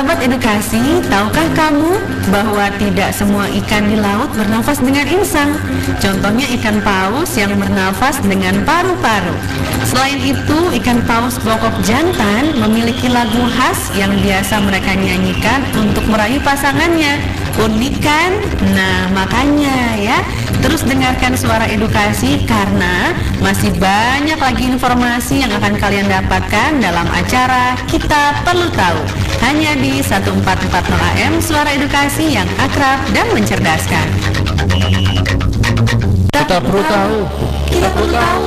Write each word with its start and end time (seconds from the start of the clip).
Sahabat 0.00 0.24
edukasi, 0.24 0.80
tahukah 1.12 1.44
kamu 1.52 1.92
bahwa 2.32 2.72
tidak 2.80 3.12
semua 3.12 3.44
ikan 3.52 3.84
di 3.84 4.00
laut 4.00 4.32
bernafas 4.32 4.80
dengan 4.80 5.04
insang? 5.04 5.52
Contohnya 6.00 6.48
ikan 6.56 6.80
paus 6.80 7.36
yang 7.36 7.52
bernafas 7.60 8.16
dengan 8.24 8.64
paru-paru. 8.64 9.36
Selain 9.84 10.16
itu, 10.24 10.72
ikan 10.80 11.04
paus 11.04 11.36
bokok 11.44 11.84
jantan 11.84 12.48
memiliki 12.56 13.12
lagu 13.12 13.44
khas 13.52 13.92
yang 13.92 14.08
biasa 14.24 14.64
mereka 14.64 14.96
nyanyikan 14.96 15.60
untuk 15.76 16.08
merayu 16.08 16.40
pasangannya. 16.40 17.20
Unik 17.60 18.00
kan? 18.00 18.32
Nah, 18.72 19.12
makanya 19.12 20.00
ya, 20.00 20.16
terus 20.70 20.86
dengarkan 20.86 21.34
suara 21.34 21.66
edukasi 21.66 22.46
karena 22.46 23.10
masih 23.42 23.74
banyak 23.82 24.38
lagi 24.38 24.70
informasi 24.70 25.42
yang 25.42 25.50
akan 25.58 25.74
kalian 25.82 26.06
dapatkan 26.06 26.78
dalam 26.78 27.10
acara 27.10 27.74
Kita 27.90 28.38
Perlu 28.46 28.70
Tahu. 28.70 29.02
Hanya 29.42 29.74
di 29.74 29.98
1440 29.98 30.46
AM 30.94 31.42
Suara 31.42 31.74
Edukasi 31.74 32.38
yang 32.38 32.46
akrab 32.62 33.02
dan 33.10 33.26
mencerdaskan. 33.34 34.06
Kita 36.38 36.62
perlu 36.62 36.82
tahu. 36.86 37.18
Kita 37.66 37.88
perlu 37.90 38.08
tahu. 38.14 38.44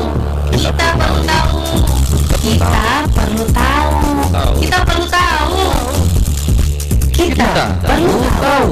Kita 0.55 0.87
perlu 0.95 1.19
tahu. 1.27 1.59
Kita 2.39 2.87
perlu 3.11 3.45
tahu. 3.51 3.91
Kita 4.63 4.79
perlu 4.87 5.05
tahu. 5.11 5.59
Kita 7.11 7.63
perlu 7.83 8.17
tahu. 8.39 8.67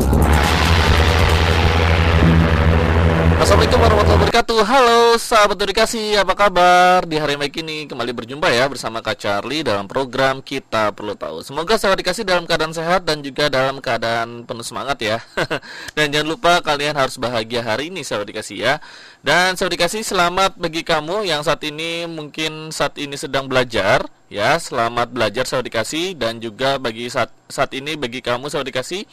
Assalamualaikum 3.41 3.81
warahmatullahi 3.81 4.21
wabarakatuh. 4.21 4.59
Halo 4.69 4.99
sahabat 5.17 5.57
edukasi 5.65 6.13
apa 6.13 6.37
kabar? 6.37 7.01
Di 7.09 7.17
hari 7.17 7.41
baik 7.41 7.65
ini 7.65 7.89
kembali 7.89 8.13
berjumpa 8.13 8.53
ya 8.53 8.69
Bersama 8.69 9.01
Kak 9.01 9.17
Charlie 9.17 9.65
dalam 9.65 9.89
program 9.89 10.45
Kita 10.45 10.93
Perlu 10.93 11.17
Tahu. 11.17 11.41
Semoga 11.41 11.73
sahabat 11.73 12.05
edukasi 12.05 12.21
dalam 12.21 12.45
keadaan 12.45 12.69
sehat 12.69 13.01
Dan 13.01 13.25
juga 13.25 13.49
dalam 13.49 13.81
keadaan 13.81 14.45
penuh 14.45 14.61
semangat 14.61 15.01
ya. 15.01 15.17
Dan 15.97 16.13
jangan 16.13 16.29
lupa 16.29 16.61
kalian 16.61 16.93
harus 16.93 17.17
bahagia 17.17 17.65
hari 17.65 17.89
ini 17.89 18.05
sahabat 18.05 18.29
edukasi 18.29 18.61
ya. 18.61 18.77
Dan 19.25 19.57
sahabat 19.57 19.73
edukasi 19.73 20.05
selamat 20.05 20.61
bagi 20.61 20.85
kamu 20.85 21.25
Yang 21.25 21.49
saat 21.49 21.65
ini 21.65 22.05
mungkin 22.05 22.69
saat 22.69 22.93
ini 23.01 23.17
sedang 23.17 23.49
belajar 23.49 24.05
Ya 24.31 24.55
selamat 24.55 25.11
belajar 25.11 25.43
sahabat 25.43 25.67
edukasi 25.67 26.15
Dan 26.15 26.39
juga 26.39 26.79
bagi 26.79 27.11
saat, 27.11 27.35
saat 27.51 27.75
ini 27.75 27.99
bagi 27.99 28.23
kamu 28.23 28.47
sahabat 28.47 28.71
edukasi 28.71 29.03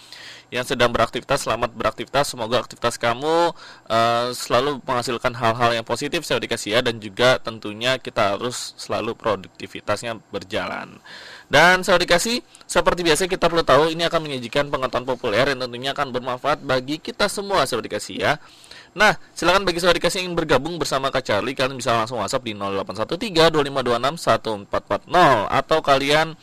yang 0.49 0.65
sedang 0.65 0.89
beraktivitas 0.95 1.45
selamat 1.45 1.77
beraktivitas. 1.77 2.33
Semoga 2.33 2.65
aktivitas 2.65 2.97
kamu 2.97 3.53
uh, 3.91 4.27
selalu 4.33 4.81
menghasilkan 4.81 5.37
hal-hal 5.37 5.77
yang 5.77 5.85
positif 5.85 6.25
saya 6.25 6.41
dikasih 6.41 6.79
ya. 6.79 6.81
Dan 6.81 7.03
juga 7.03 7.37
tentunya 7.37 8.01
kita 8.01 8.39
harus 8.39 8.73
selalu 8.81 9.13
produktivitasnya 9.13 10.17
berjalan. 10.33 11.03
Dan 11.53 11.85
saya 11.85 12.01
dikasih 12.01 12.41
seperti 12.65 13.05
biasa 13.05 13.29
kita 13.29 13.49
perlu 13.49 13.65
tahu 13.65 13.93
ini 13.93 14.09
akan 14.09 14.21
menyajikan 14.25 14.73
pengetahuan 14.73 15.05
populer 15.05 15.45
yang 15.53 15.61
tentunya 15.61 15.93
akan 15.93 16.17
bermanfaat 16.17 16.65
bagi 16.65 16.97
kita 17.01 17.29
semua 17.29 17.69
saya 17.69 17.85
dikasih 17.85 18.17
ya 18.17 18.33
Nah, 18.97 19.17
silakan 19.37 19.69
bagi 19.69 19.83
saudara 19.83 20.01
dikasih 20.01 20.25
yang 20.25 20.33
bergabung 20.33 20.81
bersama 20.81 21.13
Kak 21.13 21.27
Charlie, 21.27 21.53
kalian 21.53 21.77
bisa 21.77 21.93
langsung 21.93 22.21
WhatsApp 22.21 22.47
di 22.47 22.57
0813 22.57 23.53
2526 23.53 24.69
1440 24.69 25.49
atau 25.49 25.79
kalian 25.85 26.39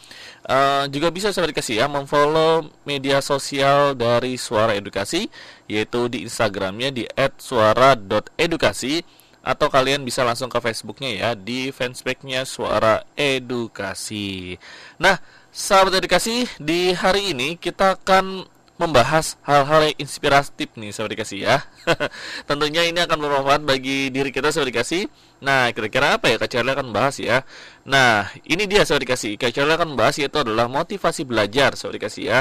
Uh, 0.45 0.85
juga 0.93 1.09
bisa 1.09 1.33
saya 1.33 1.49
dikasih 1.49 1.81
ya 1.81 1.89
memfollow 1.89 2.69
media 2.85 3.17
sosial 3.17 3.97
dari 3.97 4.37
Suara 4.37 4.77
Edukasi 4.77 5.25
yaitu 5.65 6.05
di 6.05 6.21
Instagramnya 6.21 6.93
di 6.93 7.09
@suara.edukasi 7.17 9.01
atau 9.41 9.73
kalian 9.73 10.05
bisa 10.05 10.21
langsung 10.21 10.45
ke 10.49 10.61
Facebooknya 10.61 11.09
ya 11.17 11.29
di 11.33 11.73
fanspage-nya 11.73 12.45
Suara 12.45 13.01
Edukasi. 13.17 14.57
Nah, 15.01 15.17
sahabat 15.49 16.01
edukasi 16.01 16.49
di 16.61 16.93
hari 16.97 17.33
ini 17.33 17.57
kita 17.57 17.97
akan 18.01 18.45
membahas 18.75 19.39
hal-hal 19.47 19.87
yang 19.87 19.97
inspiratif 20.03 20.67
nih 20.75 20.91
sahabat 20.91 21.15
dikasih 21.15 21.39
ya. 21.47 21.63
Tentunya 22.49 22.83
ini 22.83 22.99
akan 22.99 23.17
bermanfaat 23.23 23.63
bagi 23.63 24.11
diri 24.11 24.35
kita 24.35 24.51
sahabat 24.51 24.75
dikasih. 24.75 25.07
Nah 25.39 25.71
kira-kira 25.71 26.19
apa 26.19 26.27
ya 26.27 26.35
Kak 26.35 26.51
Charlie 26.51 26.75
akan 26.75 26.91
bahas 26.91 27.15
ya? 27.23 27.47
Nah 27.87 28.27
ini 28.43 28.67
dia 28.67 28.83
sahabat 28.83 29.07
dikasih. 29.07 29.39
Kak 29.39 29.55
Charlie 29.55 29.79
akan 29.79 29.95
bahas 29.95 30.19
yaitu 30.19 30.43
adalah 30.43 30.67
motivasi 30.67 31.23
belajar 31.23 31.79
sahabat 31.79 32.03
dikasih 32.03 32.23
ya. 32.27 32.39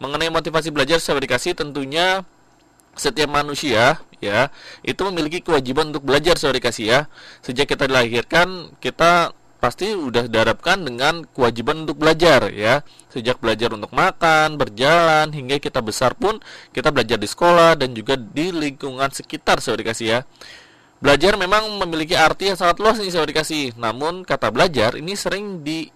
Mengenai 0.00 0.32
motivasi 0.32 0.72
belajar 0.72 1.04
sahabat 1.04 1.28
dikasih 1.28 1.52
tentunya 1.52 2.24
setiap 2.98 3.30
manusia 3.30 4.02
ya 4.18 4.50
itu 4.82 4.98
memiliki 5.06 5.38
kewajiban 5.38 5.94
untuk 5.94 6.02
belajar 6.02 6.40
sahabat 6.40 6.64
dikasih 6.64 6.86
ya. 6.88 7.00
Sejak 7.44 7.68
kita 7.68 7.84
dilahirkan 7.84 8.72
kita 8.80 9.36
pasti 9.58 9.90
udah 9.90 10.30
diharapkan 10.30 10.86
dengan 10.86 11.26
kewajiban 11.34 11.82
untuk 11.86 11.98
belajar 11.98 12.50
ya. 12.54 12.86
Sejak 13.10 13.42
belajar 13.42 13.74
untuk 13.74 13.90
makan 13.90 14.54
berjalan 14.54 15.34
hingga 15.34 15.58
kita 15.58 15.82
besar 15.82 16.14
pun 16.14 16.38
kita 16.70 16.94
belajar 16.94 17.18
di 17.18 17.26
sekolah 17.26 17.74
dan 17.74 17.92
juga 17.92 18.14
di 18.14 18.54
lingkungan 18.54 19.10
sekitar 19.10 19.58
saya 19.58 19.78
dikasih 19.78 20.06
ya. 20.06 20.20
Belajar 20.98 21.38
memang 21.38 21.78
memiliki 21.78 22.18
arti 22.18 22.50
yang 22.50 22.58
sangat 22.58 22.82
luas 22.82 22.98
nih 22.98 23.14
saya 23.14 23.26
dikasih. 23.26 23.78
Namun 23.78 24.26
kata 24.26 24.50
belajar 24.50 24.98
ini 24.98 25.14
sering 25.14 25.62
di 25.62 25.86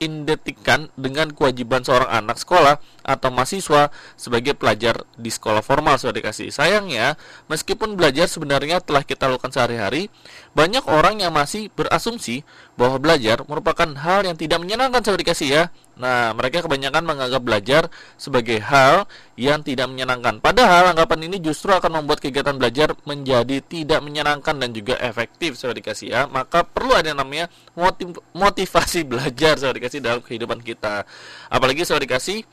identikan 0.00 0.88
dengan 0.96 1.28
kewajiban 1.28 1.84
seorang 1.84 2.08
anak 2.08 2.40
sekolah 2.40 2.80
atau 3.04 3.28
mahasiswa 3.28 3.92
sebagai 4.16 4.56
pelajar 4.56 5.04
di 5.20 5.28
sekolah 5.28 5.60
formal 5.60 6.00
sudah 6.00 6.16
dikasih. 6.16 6.48
Sayangnya, 6.48 7.20
meskipun 7.52 8.00
belajar 8.00 8.26
sebenarnya 8.26 8.80
telah 8.80 9.04
kita 9.04 9.28
lakukan 9.28 9.52
sehari-hari, 9.52 10.08
banyak 10.56 10.88
orang 10.88 11.20
yang 11.20 11.36
masih 11.36 11.68
berasumsi 11.76 12.48
bahwa 12.80 12.96
belajar 12.96 13.44
merupakan 13.44 13.84
hal 14.00 14.24
yang 14.24 14.40
tidak 14.40 14.56
menyenangkan 14.56 15.04
sudah 15.04 15.20
dikasih 15.20 15.48
ya. 15.52 15.64
Nah, 16.00 16.32
mereka 16.32 16.64
kebanyakan 16.64 17.04
menganggap 17.04 17.44
belajar 17.44 17.82
sebagai 18.16 18.56
hal 18.64 19.04
yang 19.36 19.60
tidak 19.60 19.84
menyenangkan. 19.92 20.40
Padahal 20.40 20.96
anggapan 20.96 21.28
ini 21.28 21.44
justru 21.44 21.76
akan 21.76 22.00
membuat 22.00 22.24
kegiatan 22.24 22.56
belajar 22.56 22.96
menjadi 23.04 23.60
tidak 23.60 24.00
menyenangkan 24.00 24.56
dan 24.56 24.72
juga 24.72 24.96
efektif, 24.96 25.60
saya 25.60 25.76
dikasih 25.76 26.08
ya. 26.08 26.22
Maka 26.24 26.64
perlu 26.64 26.96
ada 26.96 27.12
yang 27.12 27.20
namanya 27.20 27.52
motiv 27.76 28.16
motivasi 28.32 29.04
belajar, 29.12 29.60
saya 29.60 29.76
dikasih 29.76 30.00
dalam 30.00 30.24
kehidupan 30.24 30.64
kita. 30.64 31.04
Apalagi 31.52 31.84
saya 31.84 32.00
dikasih 32.00 32.48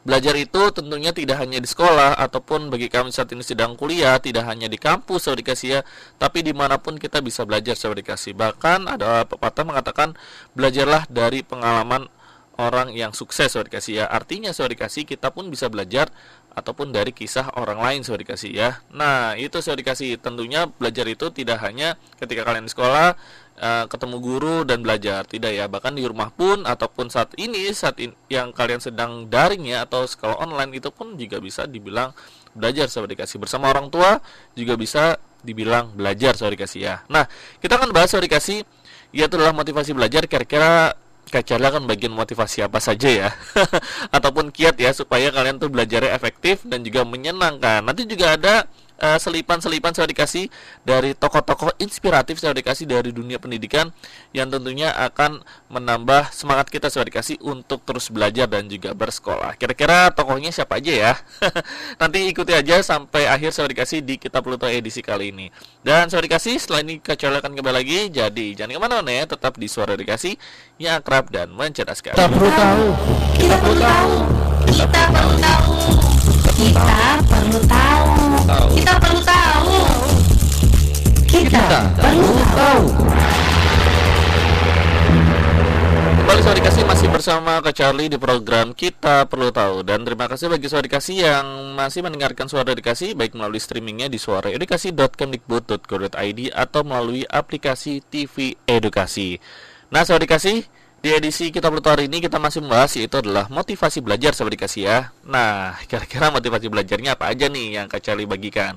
Belajar 0.00 0.32
itu 0.32 0.72
tentunya 0.72 1.12
tidak 1.12 1.44
hanya 1.44 1.60
di 1.60 1.68
sekolah 1.68 2.16
ataupun 2.16 2.72
bagi 2.72 2.88
kami 2.88 3.12
saat 3.12 3.28
ini 3.36 3.44
sedang 3.44 3.76
kuliah, 3.76 4.16
tidak 4.16 4.48
hanya 4.48 4.64
di 4.64 4.80
kampus 4.80 5.28
saya 5.28 5.36
dikasih 5.36 5.68
ya, 5.76 5.80
tapi 6.16 6.40
di 6.40 6.56
mana 6.56 6.80
pun 6.80 6.96
kita 6.96 7.20
bisa 7.20 7.44
belajar 7.44 7.76
saya 7.76 7.92
dikasih. 7.92 8.32
Bahkan 8.32 8.88
ada 8.88 9.28
pepatah 9.28 9.64
mengatakan 9.68 10.16
belajarlah 10.56 11.04
dari 11.12 11.44
pengalaman 11.44 12.08
orang 12.60 12.92
yang 12.92 13.16
sukses 13.16 13.48
saya 13.56 13.64
dikasih 13.64 14.04
ya 14.04 14.06
artinya 14.06 14.52
saya 14.52 14.68
dikasih 14.68 15.08
kita 15.08 15.32
pun 15.32 15.48
bisa 15.48 15.72
belajar 15.72 16.12
ataupun 16.52 16.92
dari 16.92 17.16
kisah 17.16 17.56
orang 17.56 17.80
lain 17.80 18.00
saya 18.04 18.20
dikasih 18.20 18.52
ya 18.52 18.84
nah 18.92 19.32
itu 19.40 19.64
saya 19.64 19.80
dikasih 19.80 20.20
tentunya 20.20 20.68
belajar 20.68 21.08
itu 21.08 21.32
tidak 21.32 21.64
hanya 21.64 21.96
ketika 22.20 22.44
kalian 22.44 22.68
di 22.68 22.72
sekolah 22.72 23.16
uh, 23.60 23.84
ketemu 23.86 24.16
guru 24.18 24.56
dan 24.64 24.80
belajar. 24.80 25.28
Tidak 25.28 25.52
ya 25.52 25.68
bahkan 25.68 25.92
di 25.92 26.02
rumah 26.02 26.32
pun 26.32 26.64
ataupun 26.64 27.12
saat 27.12 27.36
ini 27.36 27.68
saat 27.70 28.00
in, 28.00 28.16
yang 28.32 28.50
kalian 28.50 28.80
sedang 28.80 29.28
daring 29.28 29.68
ya 29.68 29.84
atau 29.84 30.08
sekolah 30.08 30.40
online 30.40 30.80
itu 30.80 30.88
pun 30.90 31.14
juga 31.14 31.38
bisa 31.38 31.68
dibilang 31.68 32.16
belajar 32.56 32.88
saya 32.88 33.06
dikasih. 33.06 33.38
Bersama 33.38 33.70
orang 33.70 33.92
tua 33.92 34.18
juga 34.56 34.74
bisa 34.74 35.20
dibilang 35.44 35.92
belajar 35.94 36.34
saya 36.34 36.50
dikasih 36.56 36.80
ya. 36.80 36.96
Nah 37.12 37.28
kita 37.60 37.76
akan 37.76 37.92
bahas 37.92 38.10
saya 38.10 38.24
dikasih 38.24 38.64
yaitu 39.12 39.36
adalah 39.36 39.54
motivasi 39.54 39.92
belajar. 39.94 40.24
Kira-kira 40.26 40.96
Kak 41.30 41.46
Carla 41.46 41.70
kan 41.70 41.86
bagian 41.86 42.10
motivasi 42.10 42.66
apa 42.66 42.82
saja 42.82 43.06
ya? 43.06 43.28
Ataupun 44.16 44.50
kiat 44.50 44.74
ya 44.82 44.90
supaya 44.90 45.30
kalian 45.30 45.62
tuh 45.62 45.70
belajarnya 45.70 46.10
efektif 46.10 46.66
dan 46.66 46.82
juga 46.82 47.06
menyenangkan. 47.06 47.86
Nanti 47.86 48.02
juga 48.08 48.34
ada 48.34 48.66
Eh, 49.00 49.16
selipan-selipan 49.16 49.96
saya 49.96 50.04
dikasih 50.12 50.52
dari 50.84 51.16
tokoh-tokoh 51.16 51.72
inspiratif 51.80 52.36
saya 52.36 52.52
dikasih 52.52 52.84
dari 52.84 53.16
dunia 53.16 53.40
pendidikan 53.40 53.88
yang 54.36 54.52
tentunya 54.52 54.92
akan 54.92 55.40
menambah 55.72 56.28
semangat 56.36 56.68
kita 56.68 56.92
saya 56.92 57.08
dikasih 57.08 57.40
untuk 57.40 57.80
terus 57.88 58.12
belajar 58.12 58.44
dan 58.44 58.68
juga 58.68 58.92
bersekolah. 58.92 59.56
Kira-kira 59.56 60.12
tokohnya 60.12 60.52
siapa 60.52 60.76
aja 60.76 60.92
ya? 60.92 61.12
Nanti 62.00 62.28
ikuti 62.28 62.52
aja 62.52 62.76
sampai 62.84 63.24
akhir 63.24 63.56
saya 63.56 63.72
dikasih 63.72 64.04
di 64.04 64.20
Kita 64.20 64.44
Perlu 64.44 64.60
Tahu 64.60 64.68
edisi 64.68 65.00
kali 65.00 65.32
ini. 65.32 65.48
Dan 65.80 66.12
saya 66.12 66.20
dikasih 66.20 66.60
setelah 66.60 66.84
ini 66.84 67.00
kacau 67.00 67.32
akan 67.32 67.56
kembali 67.56 67.76
lagi. 67.80 68.12
Jadi 68.12 68.52
jangan 68.52 68.76
ke 68.76 68.80
mana-mana 68.84 69.10
ya, 69.16 69.24
tetap 69.24 69.56
di 69.56 69.64
Suara 69.64 69.96
Dikasih 69.96 70.36
yang 70.76 71.00
akrab 71.00 71.32
dan 71.32 71.48
mencerdaskan. 71.56 72.20
Kita 72.20 72.28
perlu 72.28 72.52
tahu. 72.52 72.84
Kita 73.32 73.56
perlu 73.64 73.76
tahu. 73.80 74.12
Kita 74.68 75.02
perlu 75.08 75.34
tahu. 75.40 75.72
Kita 76.52 77.00
perlu 77.24 77.60
tahu. 77.64 78.19
Kita 78.50 78.98
perlu 78.98 79.22
tahu. 79.22 79.78
Kita 81.30 81.86
perlu 81.94 82.34
tahu. 82.50 82.90
Kembali 86.18 86.42
Sobat 86.42 86.58
Dikasih 86.58 86.82
masih 86.82 87.06
bersama 87.14 87.62
Kak 87.62 87.78
Charlie 87.78 88.10
di 88.10 88.18
program 88.18 88.74
Kita 88.74 89.22
Perlu 89.26 89.50
Tahu 89.50 89.82
Dan 89.82 90.06
terima 90.06 90.30
kasih 90.30 90.46
bagi 90.46 90.70
Sobat 90.70 90.86
Dikasih 90.86 91.26
yang 91.26 91.74
masih 91.74 92.06
mendengarkan 92.06 92.46
Suara 92.46 92.70
Dikasih 92.70 93.18
Baik 93.18 93.34
melalui 93.34 93.58
streamingnya 93.58 94.06
di 94.06 94.14
suaraedukasi.kemdikbud.go.id 94.18 96.40
Atau 96.54 96.86
melalui 96.86 97.26
aplikasi 97.26 97.98
TV 98.06 98.54
Edukasi 98.62 99.42
Nah 99.90 100.06
Sobat 100.06 100.22
Dikasih 100.26 100.79
Di 101.00 101.16
edisi 101.16 101.48
kita 101.48 101.72
perlu 101.72 101.80
hari 101.80 102.12
ini 102.12 102.20
kita 102.20 102.36
masih 102.36 102.60
membahas 102.60 102.92
yaitu 102.92 103.24
adalah 103.24 103.48
motivasi 103.48 104.04
belajar 104.04 104.36
sahabat 104.36 104.52
dikasih 104.60 104.82
ya. 104.84 104.98
Nah, 105.24 105.72
kira-kira 105.88 106.28
motivasi 106.28 106.68
belajarnya 106.68 107.16
apa 107.16 107.32
aja 107.32 107.48
nih 107.48 107.80
yang 107.80 107.88
Kak 107.88 108.04
bagikan? 108.28 108.76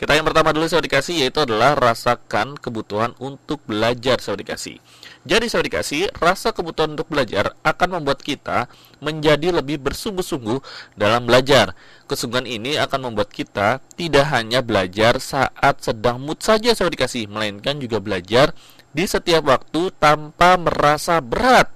Kita 0.00 0.16
yang 0.16 0.24
pertama 0.24 0.56
dulu 0.56 0.64
sahabat 0.64 0.88
dikasih 0.88 1.20
yaitu 1.20 1.44
adalah 1.44 1.76
rasakan 1.76 2.56
kebutuhan 2.56 3.12
untuk 3.20 3.60
belajar 3.68 4.16
sahabat 4.16 4.48
dikasih. 4.48 4.80
Jadi 5.28 5.44
sahabat 5.52 5.68
dikasih, 5.68 6.02
rasa 6.16 6.56
kebutuhan 6.56 6.96
untuk 6.96 7.12
belajar 7.12 7.52
akan 7.60 8.00
membuat 8.00 8.24
kita 8.24 8.72
menjadi 9.04 9.52
lebih 9.60 9.76
bersungguh-sungguh 9.84 10.64
dalam 10.96 11.28
belajar. 11.28 11.76
Kesungguhan 12.08 12.48
ini 12.48 12.80
akan 12.80 13.12
membuat 13.12 13.28
kita 13.28 13.84
tidak 13.92 14.24
hanya 14.32 14.64
belajar 14.64 15.20
saat 15.20 15.84
sedang 15.84 16.16
mood 16.16 16.40
saja 16.40 16.72
sahabat 16.72 16.96
dikasih, 16.96 17.28
melainkan 17.28 17.76
juga 17.76 18.00
belajar 18.00 18.56
di 18.92 19.04
setiap 19.04 19.46
waktu 19.48 19.92
tanpa 19.96 20.56
merasa 20.56 21.20
berat. 21.20 21.70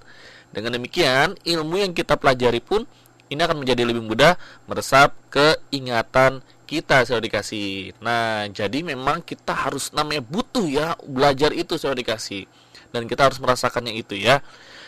Dengan 0.52 0.76
demikian, 0.76 1.36
ilmu 1.44 1.80
yang 1.80 1.92
kita 1.96 2.20
pelajari 2.20 2.60
pun 2.60 2.84
ini 3.32 3.40
akan 3.40 3.64
menjadi 3.64 3.88
lebih 3.88 4.04
mudah 4.04 4.36
meresap 4.68 5.16
ke 5.32 5.56
ingatan 5.72 6.44
kita 6.68 7.04
saya 7.04 7.20
dikasih. 7.20 7.96
Nah, 8.00 8.48
jadi 8.48 8.84
memang 8.84 9.24
kita 9.24 9.52
harus 9.52 9.92
namanya 9.92 10.24
butuh 10.24 10.64
ya 10.68 10.96
belajar 11.04 11.52
itu 11.52 11.76
saya 11.76 11.96
dikasih 11.96 12.48
dan 12.92 13.08
kita 13.08 13.28
harus 13.28 13.40
merasakannya 13.40 13.96
itu 13.96 14.16
ya. 14.16 14.44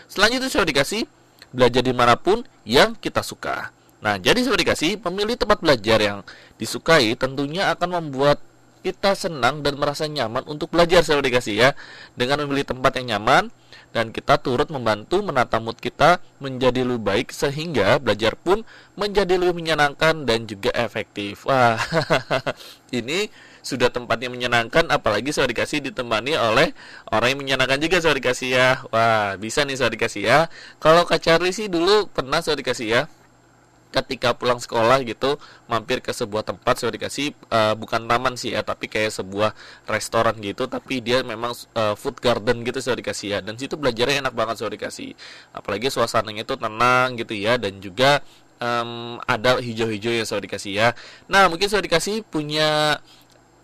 Selanjutnya 0.09 0.53
saya 0.53 0.69
dikasih 0.69 1.09
belajar 1.53 1.81
di 1.85 1.93
mana 1.97 2.17
pun 2.17 2.45
yang 2.65 2.93
kita 2.97 3.25
suka. 3.25 3.73
Nah, 4.05 4.21
jadi 4.21 4.37
saya 4.45 4.61
dikasih 4.61 5.01
pemilih 5.01 5.41
tempat 5.41 5.65
belajar 5.65 5.97
yang 5.97 6.19
disukai 6.61 7.17
tentunya 7.17 7.73
akan 7.73 8.01
membuat 8.01 8.37
kita 8.85 9.17
senang 9.17 9.65
dan 9.65 9.81
merasa 9.81 10.05
nyaman 10.05 10.45
untuk 10.45 10.69
belajar 10.69 11.01
saya 11.01 11.25
dikasih 11.25 11.57
ya 11.57 11.71
dengan 12.13 12.45
memilih 12.45 12.69
tempat 12.69 13.01
yang 13.01 13.17
nyaman 13.17 13.49
dan 13.97 14.13
kita 14.13 14.37
turut 14.43 14.69
membantu 14.69 15.25
menata 15.25 15.57
mood 15.57 15.81
kita 15.81 16.21
menjadi 16.43 16.85
lebih 16.85 17.01
baik 17.01 17.29
sehingga 17.33 17.97
belajar 17.97 18.37
pun 18.37 18.61
menjadi 18.99 19.41
lebih 19.41 19.57
menyenangkan 19.57 20.29
dan 20.29 20.45
juga 20.45 20.75
efektif. 20.75 21.47
Wah, 21.47 21.79
ini 22.99 23.31
sudah 23.65 23.89
tempatnya 23.89 24.29
menyenangkan 24.29 24.93
apalagi 24.93 25.33
saya 25.33 25.49
dikasih 25.49 25.81
ditemani 25.81 26.37
oleh 26.37 26.77
orang 27.09 27.33
yang 27.33 27.41
menyenangkan 27.41 27.81
juga 27.81 28.03
saya 28.05 28.19
dikasih 28.19 28.51
ya. 28.53 28.69
Wah, 28.93 29.41
bisa 29.41 29.65
nih 29.65 29.79
saya 29.79 29.95
dikasih 29.95 30.23
ya. 30.27 30.39
Kalau 30.83 31.09
Kak 31.09 31.23
Charlie 31.25 31.55
sih 31.55 31.71
dulu 31.71 32.11
pernah 32.13 32.45
saya 32.45 32.59
dikasih 32.59 32.89
ya 32.91 33.03
ketika 33.95 34.35
pulang 34.35 34.59
sekolah 34.59 34.99
gitu 35.07 35.39
mampir 35.71 36.03
ke 36.03 36.11
sebuah 36.11 36.43
tempat 36.43 36.83
saya 36.83 36.91
dikasih 36.91 37.31
uh, 37.55 37.79
bukan 37.79 38.11
taman 38.11 38.35
sih 38.35 38.51
ya 38.51 38.67
tapi 38.67 38.91
kayak 38.91 39.15
sebuah 39.15 39.55
restoran 39.87 40.35
gitu 40.43 40.67
tapi 40.67 40.99
dia 40.99 41.23
memang 41.23 41.55
uh, 41.79 41.95
food 41.95 42.19
garden 42.19 42.67
gitu 42.67 42.83
saya 42.83 42.99
dikasih 42.99 43.29
ya. 43.31 43.39
Dan 43.39 43.55
situ 43.55 43.79
belajarnya 43.79 44.27
enak 44.27 44.35
banget 44.35 44.59
saya 44.59 44.71
dikasih. 44.75 45.15
Apalagi 45.55 45.89
suasananya 45.95 46.43
itu 46.43 46.59
tenang 46.59 47.15
gitu 47.15 47.35
ya 47.39 47.55
dan 47.55 47.79
juga 47.79 48.19
um, 48.59 49.23
ada 49.25 49.63
hijau-hijau 49.63 50.11
yang 50.11 50.27
saya 50.27 50.43
dikasih 50.43 50.73
ya. 50.75 50.89
Nah 51.31 51.47
mungkin 51.47 51.71
saya 51.71 51.87
dikasih 51.87 52.27
punya 52.27 52.99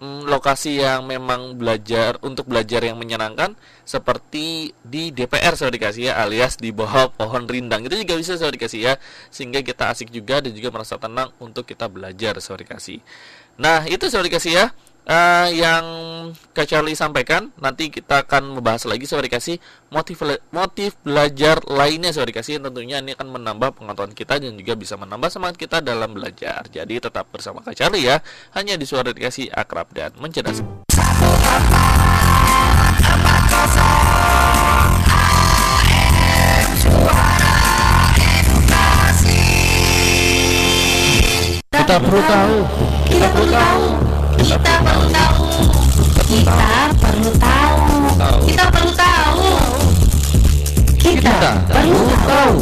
mm, 0.00 0.26
lokasi 0.26 0.80
yang 0.80 1.06
memang 1.06 1.54
belajar 1.54 2.16
untuk 2.24 2.48
belajar 2.48 2.82
yang 2.82 2.96
menyenangkan 2.96 3.54
seperti 3.84 4.72
di 4.80 5.12
DPR 5.12 5.54
saya 5.54 5.70
dikasih 5.70 6.10
ya 6.10 6.18
alias 6.18 6.56
di 6.56 6.72
bawah 6.72 7.12
pohon 7.12 7.46
rindang 7.46 7.84
itu 7.86 8.00
juga 8.00 8.16
bisa 8.16 8.34
saya 8.40 8.50
dikasih 8.50 8.80
ya 8.80 8.94
sehingga 9.28 9.60
kita 9.60 9.92
asik 9.92 10.10
juga 10.10 10.40
dan 10.40 10.56
juga 10.56 10.72
merasa 10.72 10.96
tenang 10.96 11.30
untuk 11.38 11.68
kita 11.68 11.86
belajar 11.86 12.40
saya 12.42 12.64
dikasih. 12.64 12.98
Nah 13.60 13.84
itu 13.86 14.08
saya 14.08 14.24
dikasih 14.24 14.52
ya 14.56 14.66
uh, 15.06 15.48
yang 15.52 15.84
Kak 16.52 16.66
Charlie 16.68 16.98
sampaikan 16.98 17.54
nanti 17.56 17.88
kita 17.88 18.26
akan 18.26 18.58
membahas 18.58 18.84
lagi 18.84 19.06
saya 19.08 19.24
dikasih 19.24 19.56
motif 19.88 20.20
motif 20.52 20.98
belajar 21.00 21.62
lainnya 21.64 22.12
saya 22.12 22.28
dikasih. 22.28 22.60
Tentunya 22.60 23.00
ini 23.00 23.16
akan 23.16 23.28
menambah 23.32 23.80
pengetahuan 23.80 24.12
kita 24.12 24.42
dan 24.42 24.58
juga 24.58 24.74
bisa 24.76 24.94
menambah 24.98 25.30
semangat 25.32 25.56
kita 25.56 25.78
dalam 25.80 26.12
belajar. 26.12 26.66
Jadi 26.68 27.00
tetap 27.00 27.30
bersama 27.32 27.64
Kak 27.64 27.78
Charlie 27.78 28.08
ya. 28.08 28.20
Hanya 28.52 28.76
di 28.76 28.84
suara 28.84 29.14
dikasih 29.14 29.48
akrab 29.54 29.88
dan 29.94 30.12
mencerdaskan 30.18 30.84
kita 41.90 41.98
perlu 42.06 42.22
tahu. 42.22 42.56
Kita 43.10 43.26
perlu 43.34 43.46
tahu 43.50 44.19
kita 44.40 44.74
perlu 44.80 45.06
tahu. 45.12 45.44
Kita 46.30 46.72
perlu 46.96 47.30
tahu. 47.36 47.76
Kita 48.48 48.64
perlu 48.72 48.92
tahu. 48.96 49.44
Kita 50.96 51.50
perlu 51.68 52.00
tahu. 52.24 52.56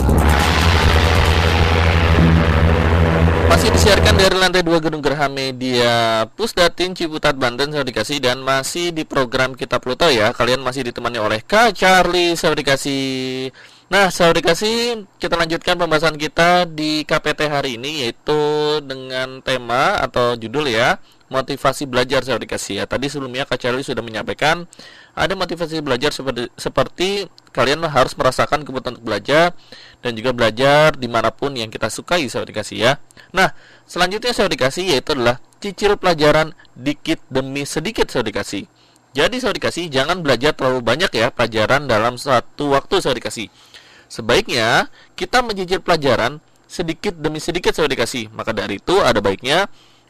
Masih 3.48 3.70
disiarkan 3.72 4.14
dari 4.18 4.36
lantai 4.36 4.62
2 4.66 4.76
Gedung 4.82 5.00
Gerha 5.00 5.30
Media 5.30 6.26
Pusdatin 6.34 6.92
Ciputat 6.98 7.38
Banten 7.38 7.72
saya 7.72 7.86
dikasih 7.86 8.20
dan 8.20 8.42
masih 8.42 8.90
di 8.90 9.06
program 9.06 9.54
kita 9.54 9.78
tahu 9.78 10.10
ya. 10.10 10.34
Kalian 10.34 10.60
masih 10.60 10.82
ditemani 10.82 11.22
oleh 11.22 11.40
Kak 11.46 11.78
Charlie 11.78 12.34
saya 12.34 12.58
dikasih. 12.58 13.48
Nah, 13.88 14.12
saya 14.12 14.36
dikasih 14.36 15.08
kita 15.16 15.38
lanjutkan 15.38 15.80
pembahasan 15.80 16.20
kita 16.20 16.68
di 16.68 17.08
KPT 17.08 17.40
hari 17.48 17.80
ini 17.80 18.04
yaitu 18.04 18.36
dengan 18.84 19.40
tema 19.40 19.96
atau 19.96 20.36
judul 20.36 20.68
ya 20.68 21.00
motivasi 21.28 21.84
belajar 21.84 22.24
saya 22.24 22.40
dikasih 22.40 22.82
ya. 22.82 22.84
Tadi 22.88 23.08
sebelumnya 23.08 23.44
Kak 23.44 23.60
Charlie 23.60 23.84
sudah 23.84 24.00
menyampaikan 24.00 24.64
ada 25.12 25.32
motivasi 25.36 25.80
belajar 25.84 26.12
seperti 26.12 26.48
seperti 26.56 27.08
kalian 27.52 27.84
harus 27.88 28.16
merasakan 28.16 28.64
kebutuhan 28.64 28.96
untuk 28.96 29.06
belajar 29.06 29.52
dan 30.00 30.12
juga 30.16 30.32
belajar 30.32 30.96
di 30.96 31.08
mana 31.08 31.28
pun 31.32 31.52
yang 31.56 31.68
kita 31.68 31.92
sukai 31.92 32.24
saya 32.26 32.48
dikasih 32.48 32.76
ya. 32.80 32.92
Nah, 33.32 33.52
selanjutnya 33.84 34.32
saya 34.32 34.48
dikasih 34.48 34.96
yaitu 34.96 35.12
adalah 35.12 35.40
cicil 35.60 36.00
pelajaran 36.00 36.56
dikit 36.72 37.20
demi 37.28 37.68
sedikit 37.68 38.08
saya 38.08 38.24
dikasih. 38.24 38.64
Jadi 39.16 39.36
saya 39.40 39.52
dikasih 39.56 39.88
jangan 39.88 40.20
belajar 40.20 40.52
terlalu 40.52 40.84
banyak 40.84 41.10
ya 41.12 41.32
pelajaran 41.32 41.88
dalam 41.88 42.20
satu 42.20 42.72
waktu 42.76 43.00
saya 43.00 43.16
dikasih. 43.16 43.48
Sebaiknya 44.08 44.88
kita 45.18 45.44
mencicil 45.44 45.84
pelajaran 45.84 46.40
sedikit 46.68 47.16
demi 47.16 47.40
sedikit 47.40 47.72
saya 47.72 47.88
dikasih. 47.88 48.30
Maka 48.32 48.52
dari 48.52 48.78
itu 48.78 49.00
ada 49.00 49.18
baiknya 49.18 49.66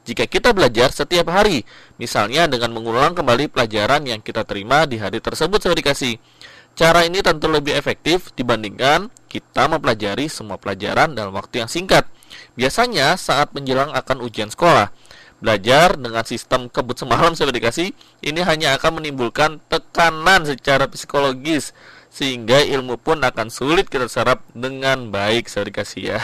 jika 0.09 0.25
kita 0.25 0.57
belajar 0.57 0.89
setiap 0.89 1.29
hari, 1.29 1.69
misalnya 2.01 2.49
dengan 2.49 2.73
mengulang 2.73 3.13
kembali 3.13 3.53
pelajaran 3.53 4.09
yang 4.09 4.25
kita 4.25 4.41
terima 4.49 4.89
di 4.89 4.97
hari 4.97 5.21
tersebut 5.21 5.61
saya 5.61 5.77
dikasih. 5.77 6.17
Cara 6.73 7.05
ini 7.05 7.21
tentu 7.21 7.45
lebih 7.45 7.77
efektif 7.77 8.33
dibandingkan 8.33 9.13
kita 9.29 9.69
mempelajari 9.69 10.33
semua 10.33 10.57
pelajaran 10.57 11.13
dalam 11.13 11.37
waktu 11.37 11.61
yang 11.61 11.69
singkat. 11.69 12.09
Biasanya 12.57 13.21
saat 13.21 13.53
menjelang 13.53 13.93
akan 13.93 14.25
ujian 14.25 14.49
sekolah, 14.49 14.89
belajar 15.45 16.01
dengan 16.01 16.25
sistem 16.25 16.73
kebut 16.73 16.97
semalam 16.97 17.37
saya 17.37 17.53
dikasih, 17.53 17.93
ini 18.25 18.41
hanya 18.41 18.81
akan 18.81 19.05
menimbulkan 19.05 19.61
tekanan 19.69 20.49
secara 20.49 20.89
psikologis 20.89 21.77
sehingga 22.09 22.65
ilmu 22.65 22.97
pun 22.97 23.21
akan 23.21 23.53
sulit 23.53 23.93
kita 23.93 24.09
serap 24.09 24.41
dengan 24.57 25.13
baik 25.13 25.53
saya 25.53 25.69
dikasih 25.69 26.17
ya. 26.17 26.19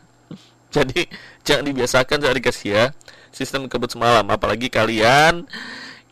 Jadi 0.72 1.04
jangan 1.42 1.64
dibiasakan 1.66 2.18
saya 2.22 2.34
dikasih 2.34 2.70
ya. 2.70 2.86
Sistem 3.32 3.64
kebut 3.66 3.92
semalam 3.92 4.26
apalagi 4.28 4.68
kalian 4.68 5.48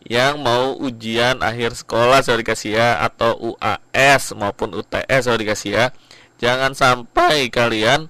yang 0.01 0.41
mau 0.41 0.73
ujian 0.81 1.37
akhir 1.45 1.77
sekolah 1.77 2.25
saya 2.25 2.41
dikasih 2.41 2.73
ya 2.73 2.89
atau 3.05 3.37
UAS 3.53 4.33
maupun 4.33 4.73
UTS 4.73 5.29
saya 5.29 5.37
dikasih 5.37 5.71
ya. 5.71 5.85
Jangan 6.41 6.73
sampai 6.73 7.53
kalian 7.53 8.09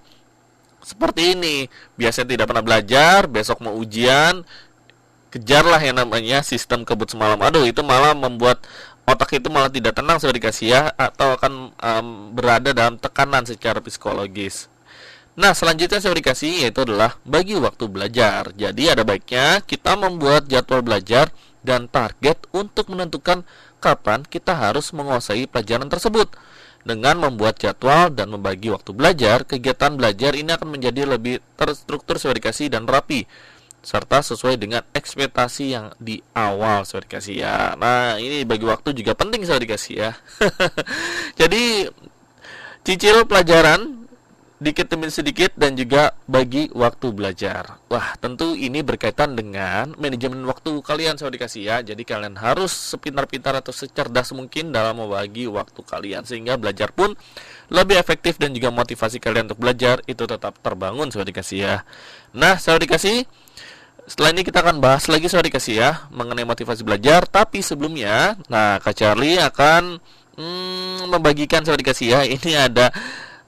seperti 0.79 1.35
ini. 1.35 1.67
Biasanya 1.99 2.39
tidak 2.39 2.45
pernah 2.47 2.63
belajar 2.63 3.27
besok 3.27 3.59
mau 3.59 3.75
ujian 3.75 4.47
kejarlah 5.31 5.79
yang 5.79 5.99
namanya 5.99 6.43
sistem 6.43 6.87
kebut 6.87 7.11
semalam. 7.11 7.39
Aduh 7.43 7.67
itu 7.67 7.83
malah 7.83 8.15
membuat 8.15 8.63
otak 9.03 9.35
itu 9.35 9.51
malah 9.51 9.67
tidak 9.67 9.99
tenang 9.99 10.23
saya 10.23 10.31
dikasih 10.31 10.67
ya 10.71 10.81
atau 10.95 11.35
akan 11.35 11.75
um, 11.75 12.07
berada 12.31 12.71
dalam 12.71 12.95
tekanan 12.95 13.43
secara 13.43 13.83
psikologis 13.83 14.70
Nah, 15.31 15.55
selanjutnya 15.55 16.03
saya 16.03 16.11
dikasih 16.11 16.67
yaitu 16.67 16.83
adalah 16.83 17.15
bagi 17.23 17.55
waktu 17.55 17.87
belajar. 17.87 18.51
Jadi 18.51 18.91
ada 18.91 19.07
baiknya 19.07 19.63
kita 19.63 19.95
membuat 19.95 20.51
jadwal 20.51 20.83
belajar 20.83 21.31
dan 21.63 21.87
target 21.87 22.35
untuk 22.51 22.91
menentukan 22.91 23.47
kapan 23.79 24.27
kita 24.27 24.51
harus 24.51 24.91
menguasai 24.91 25.47
pelajaran 25.47 25.87
tersebut. 25.87 26.35
Dengan 26.81 27.21
membuat 27.21 27.61
jadwal 27.61 28.09
dan 28.11 28.33
membagi 28.33 28.73
waktu 28.73 28.91
belajar, 28.91 29.45
kegiatan 29.45 29.93
belajar 29.95 30.33
ini 30.33 30.51
akan 30.51 30.67
menjadi 30.75 31.05
lebih 31.05 31.39
terstruktur 31.53 32.17
sesuai 32.17 32.41
dikasih 32.41 32.67
dan 32.73 32.89
rapi 32.89 33.23
serta 33.81 34.21
sesuai 34.21 34.61
dengan 34.61 34.85
ekspektasi 34.93 35.73
yang 35.73 35.89
di 35.97 36.21
awal 36.37 36.85
saya 36.85 37.01
dikasih 37.01 37.35
ya. 37.41 37.73
Nah, 37.81 38.21
ini 38.21 38.45
bagi 38.45 38.65
waktu 38.65 38.93
juga 38.93 39.17
penting 39.17 39.41
saya 39.41 39.57
dikasih 39.57 39.93
ya. 39.97 40.11
Jadi 41.41 41.89
cicil 42.85 43.25
pelajaran 43.25 44.00
sedikit 44.61 44.93
demi 44.93 45.09
sedikit 45.09 45.51
dan 45.57 45.73
juga 45.73 46.13
bagi 46.29 46.69
waktu 46.77 47.09
belajar. 47.09 47.81
Wah, 47.89 48.13
tentu 48.21 48.53
ini 48.53 48.85
berkaitan 48.85 49.33
dengan 49.33 49.97
manajemen 49.97 50.45
waktu 50.45 50.85
kalian 50.85 51.17
saya 51.17 51.33
dikasih 51.33 51.61
ya. 51.65 51.77
Jadi 51.81 52.05
kalian 52.05 52.37
harus 52.37 52.69
sepintar-pintar 52.69 53.57
atau 53.57 53.73
secerdas 53.73 54.29
mungkin 54.37 54.69
dalam 54.69 55.01
membagi 55.01 55.49
waktu 55.49 55.81
kalian 55.81 56.29
sehingga 56.29 56.61
belajar 56.61 56.93
pun 56.93 57.17
lebih 57.73 57.97
efektif 57.97 58.37
dan 58.37 58.53
juga 58.53 58.69
motivasi 58.69 59.17
kalian 59.17 59.49
untuk 59.49 59.65
belajar 59.65 60.05
itu 60.05 60.29
tetap 60.29 60.53
terbangun 60.61 61.09
saya 61.09 61.25
dikasih 61.25 61.57
ya. 61.65 61.75
Nah, 62.37 62.61
saya 62.61 62.77
dikasih 62.77 63.25
setelah 64.05 64.29
ini 64.29 64.45
kita 64.45 64.61
akan 64.61 64.77
bahas 64.77 65.09
lagi 65.09 65.25
saya 65.25 65.41
dikasih 65.41 65.73
ya 65.73 66.05
mengenai 66.13 66.45
motivasi 66.45 66.85
belajar. 66.85 67.25
Tapi 67.25 67.65
sebelumnya, 67.65 68.37
nah 68.45 68.77
Kak 68.77 68.93
Charlie 68.93 69.41
akan 69.41 69.97
hmm, 70.37 71.09
membagikan 71.09 71.65
saya 71.65 71.81
dikasih 71.81 72.07
ya. 72.13 72.21
Ini 72.29 72.69
ada 72.69 72.93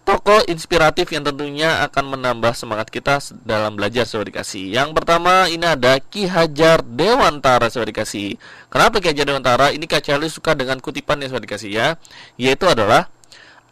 tokoh 0.04 0.44
inspiratif 0.52 1.12
yang 1.16 1.24
tentunya 1.24 1.84
akan 1.88 2.16
menambah 2.16 2.52
semangat 2.56 2.92
kita 2.92 3.24
dalam 3.48 3.80
belajar 3.80 4.04
Sobat 4.04 4.30
Dikasih. 4.32 4.72
Yang 4.76 4.92
pertama 4.96 5.48
ini 5.48 5.64
ada 5.64 6.00
Ki 6.00 6.28
Hajar 6.28 6.84
Dewantara 6.84 7.72
Sobat 7.72 7.92
Dikasih. 7.92 8.36
Kenapa 8.68 9.00
Ki 9.00 9.12
Hajar 9.12 9.26
Dewantara? 9.28 9.72
Ini 9.72 9.88
Kak 9.88 10.04
Charlie 10.04 10.32
suka 10.32 10.54
dengan 10.54 10.84
kutipan 10.84 11.24
yang 11.24 11.32
Dikasih 11.32 11.72
ya. 11.72 11.88
Yaitu 12.36 12.68
adalah 12.68 13.08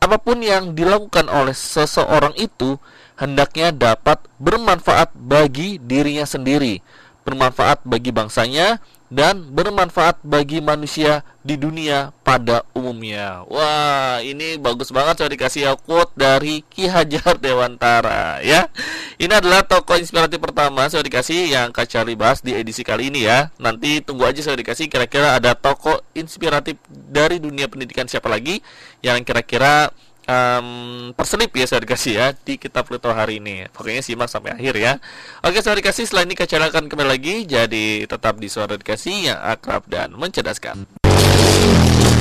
apa 0.02 0.18
pun 0.18 0.42
yang 0.42 0.74
dilakukan 0.74 1.30
oleh 1.30 1.54
seseorang 1.54 2.34
itu 2.40 2.82
hendaknya 3.22 3.70
dapat 3.70 4.18
bermanfaat 4.42 5.14
bagi 5.14 5.78
dirinya 5.78 6.26
sendiri, 6.26 6.82
bermanfaat 7.22 7.86
bagi 7.86 8.10
bangsanya, 8.10 8.82
dan 9.12 9.52
bermanfaat 9.52 10.24
bagi 10.24 10.64
manusia 10.64 11.28
di 11.44 11.60
dunia 11.60 12.16
pada 12.24 12.64
umumnya. 12.72 13.44
Wah, 13.52 14.24
ini 14.24 14.56
bagus 14.56 14.88
banget 14.96 15.20
saya 15.20 15.30
dikasih 15.36 15.76
quote 15.84 16.16
dari 16.16 16.64
Ki 16.72 16.88
Hajar 16.88 17.36
Dewantara 17.36 18.40
ya. 18.40 18.72
Ini 19.20 19.38
adalah 19.38 19.68
tokoh 19.68 20.00
inspiratif 20.00 20.40
pertama 20.40 20.88
saya 20.88 21.04
dikasih 21.04 21.52
yang 21.52 21.76
Kak 21.76 21.92
Charlie 21.92 22.16
bahas 22.16 22.40
di 22.40 22.56
edisi 22.56 22.88
kali 22.88 23.12
ini 23.12 23.28
ya. 23.28 23.52
Nanti 23.60 24.00
tunggu 24.00 24.24
aja 24.24 24.40
saya 24.40 24.56
dikasih 24.56 24.88
kira-kira 24.88 25.36
ada 25.36 25.60
tokoh 25.60 26.00
inspiratif 26.16 26.80
dari 26.88 27.44
dunia 27.44 27.68
pendidikan 27.68 28.08
siapa 28.08 28.32
lagi 28.32 28.64
yang 29.04 29.20
kira-kira 29.28 29.92
um, 30.28 31.12
perselip 31.16 31.50
ya 31.56 31.66
saya 31.66 31.82
dikasih 31.82 32.14
ya 32.14 32.28
di 32.36 32.58
kitab 32.60 32.86
Pluto 32.86 33.10
hari 33.10 33.42
ini. 33.42 33.66
Pokoknya 33.72 34.02
simak 34.04 34.30
sampai 34.30 34.58
akhir 34.58 34.76
ya. 34.78 34.94
Oke 35.42 35.64
saya 35.64 35.78
dikasih 35.80 36.06
setelah 36.06 36.28
ini 36.28 36.36
kacau 36.38 36.62
akan 36.62 36.86
kembali 36.92 37.10
lagi 37.10 37.36
jadi 37.48 38.06
tetap 38.06 38.38
di 38.38 38.48
suara 38.52 38.76
dikasih 38.78 39.32
yang 39.32 39.40
akrab 39.40 39.88
dan 39.90 40.14
mencerdaskan. 40.14 40.86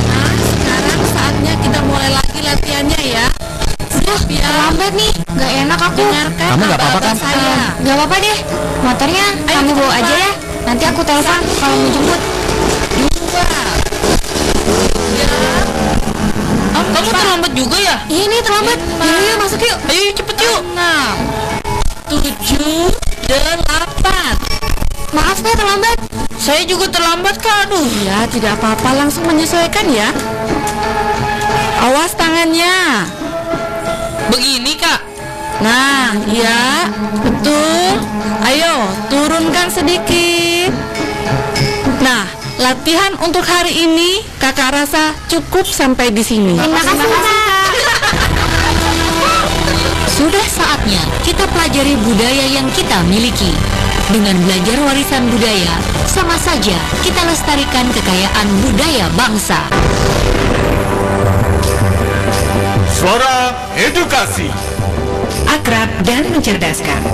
Nah 0.09 0.33
sekarang 0.39 1.01
saatnya 1.13 1.55
kita 1.61 1.81
mulai 1.85 2.11
lagi 2.15 2.41
latihannya 2.41 3.03
ya. 3.05 3.27
Sudah 3.91 4.23
ya. 4.31 4.39
terlambat 4.47 4.93
nih, 4.95 5.13
gak 5.35 5.51
enak 5.67 5.81
aku. 5.83 5.99
Dengarkan 5.99 6.49
Kamu 6.55 6.63
nggak 6.63 6.79
apa-apa 6.79 6.99
kan? 7.03 7.17
saya. 7.19 7.55
Gak 7.83 7.95
apa-apa 7.99 8.17
deh, 8.23 8.39
motornya 8.87 9.27
Ayo, 9.51 9.57
kamu 9.61 9.71
bawa 9.75 9.93
aja 9.99 10.15
ya. 10.15 10.31
Nanti 10.63 10.85
aku 10.87 11.01
telepon 11.03 11.43
kalau 11.59 11.75
mau 11.75 11.91
jemput. 11.91 12.21
Dua. 12.95 13.47
Tiga. 15.11 15.60
Ah, 16.81 16.97
kamu 16.97 17.13
terlambat 17.13 17.53
juga 17.53 17.77
ya? 17.77 17.97
Iya 18.09 18.25
nih 18.25 18.41
terlambat. 18.41 18.79
Yuk 18.81 19.21
yuk 19.21 19.37
masuk 19.37 19.61
yuk. 19.61 19.79
Ayo 19.85 20.01
cepet 20.17 20.37
yuk. 20.41 20.61
Enam. 20.73 21.15
Tujuh. 22.09 22.89
Delapan. 23.29 24.33
Maaf 25.13 25.39
ya 25.45 25.55
terlambat. 25.61 25.97
Saya 26.41 26.65
juga 26.65 26.89
terlambat 26.89 27.37
kak. 27.37 27.69
Aduh. 27.69 27.85
Ya 28.01 28.25
tidak 28.33 28.57
apa-apa 28.57 28.97
langsung 28.97 29.29
menyesuaikan 29.29 29.93
ya. 29.93 30.09
Awas 31.85 32.17
tangannya. 32.17 33.05
Begini 34.33 34.73
kak. 34.81 35.01
Nah, 35.61 36.17
ya, 36.33 36.89
betul. 37.21 38.01
Ayo, 38.41 38.89
turunkan 39.13 39.69
sedikit. 39.69 40.20
Latihan 42.91 43.15
untuk 43.23 43.47
hari 43.47 43.87
ini 43.87 44.19
kakak 44.43 44.75
rasa 44.75 45.15
cukup 45.31 45.63
sampai 45.63 46.11
di 46.11 46.27
sini. 46.27 46.59
Terima 46.59 46.83
kasih 46.83 47.07
kak. 47.07 47.23
Sudah 50.11 50.47
saatnya 50.51 50.99
kita 51.23 51.47
pelajari 51.55 51.95
budaya 52.03 52.51
yang 52.51 52.67
kita 52.75 52.99
miliki. 53.07 53.55
Dengan 54.11 54.35
belajar 54.43 54.75
warisan 54.83 55.23
budaya, 55.31 55.71
sama 56.11 56.35
saja 56.35 56.75
kita 57.07 57.23
lestarikan 57.31 57.87
kekayaan 57.95 58.49
budaya 58.59 59.07
bangsa. 59.15 59.63
Suara 62.91 63.55
edukasi. 63.79 64.51
Akrab 65.47 65.95
dan 66.03 66.27
mencerdaskan. 66.35 67.07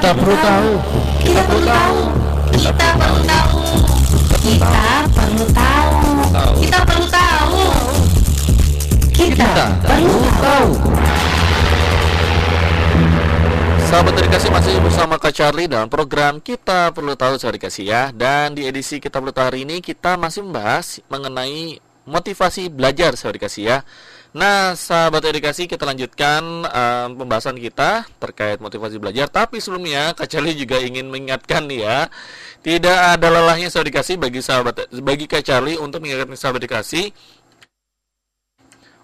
Kita 0.00 0.16
perlu 0.16 0.32
tahu. 0.32 0.70
Kita 1.20 1.42
perlu 1.44 1.60
tahu. 1.60 1.98
Kita 2.56 2.88
perlu 2.96 3.20
tahu. 3.20 3.60
Kita 4.40 4.72
perlu 5.12 5.44
tahu. 5.52 5.92
Kita 6.56 6.78
perlu 6.88 7.06
tahu. 7.12 7.60
Kita 9.12 9.64
perlu 9.84 10.20
tahu. 10.40 10.68
Sahabat 13.92 14.24
dikasih 14.24 14.48
masih 14.48 14.80
bersama 14.80 15.20
Kak 15.20 15.36
Charlie 15.36 15.68
dalam 15.68 15.92
program 15.92 16.40
Kita 16.40 16.96
Perlu 16.96 17.12
Tahu 17.18 17.36
Sahabat 17.36 17.58
dikasih 17.58 17.84
ya 17.90 18.02
Dan 18.14 18.54
di 18.54 18.62
edisi 18.62 19.02
Kita 19.02 19.18
Perlu 19.18 19.34
Tahu 19.34 19.50
hari 19.50 19.66
ini 19.66 19.82
kita 19.82 20.14
masih 20.14 20.46
membahas 20.46 21.02
mengenai 21.10 21.82
motivasi 22.06 22.72
belajar 22.72 23.18
sahabat 23.18 23.42
dikasih 23.42 23.62
ya 23.66 23.78
Nah 24.30 24.78
sahabat 24.78 25.26
edukasi 25.26 25.66
kita 25.66 25.82
lanjutkan 25.82 26.62
em, 26.70 27.08
pembahasan 27.18 27.58
kita 27.58 28.06
terkait 28.22 28.62
motivasi 28.62 29.02
belajar. 29.02 29.26
Tapi 29.26 29.58
sebelumnya 29.58 30.14
Kak 30.14 30.30
Charlie 30.30 30.54
juga 30.54 30.78
ingin 30.78 31.10
mengingatkan 31.10 31.66
ya 31.66 32.06
Tidak 32.62 33.18
ada 33.18 33.26
lelahnya 33.26 33.72
sahabat 33.72 33.90
dikasih 33.90 34.16
bagi 34.20 34.38
sahabat 34.38 34.86
bagi 35.02 35.26
Kak 35.26 35.42
Charlie 35.42 35.80
untuk 35.80 36.04
mengingatkan 36.06 36.38
sahabat 36.38 36.62
dikasih 36.62 37.10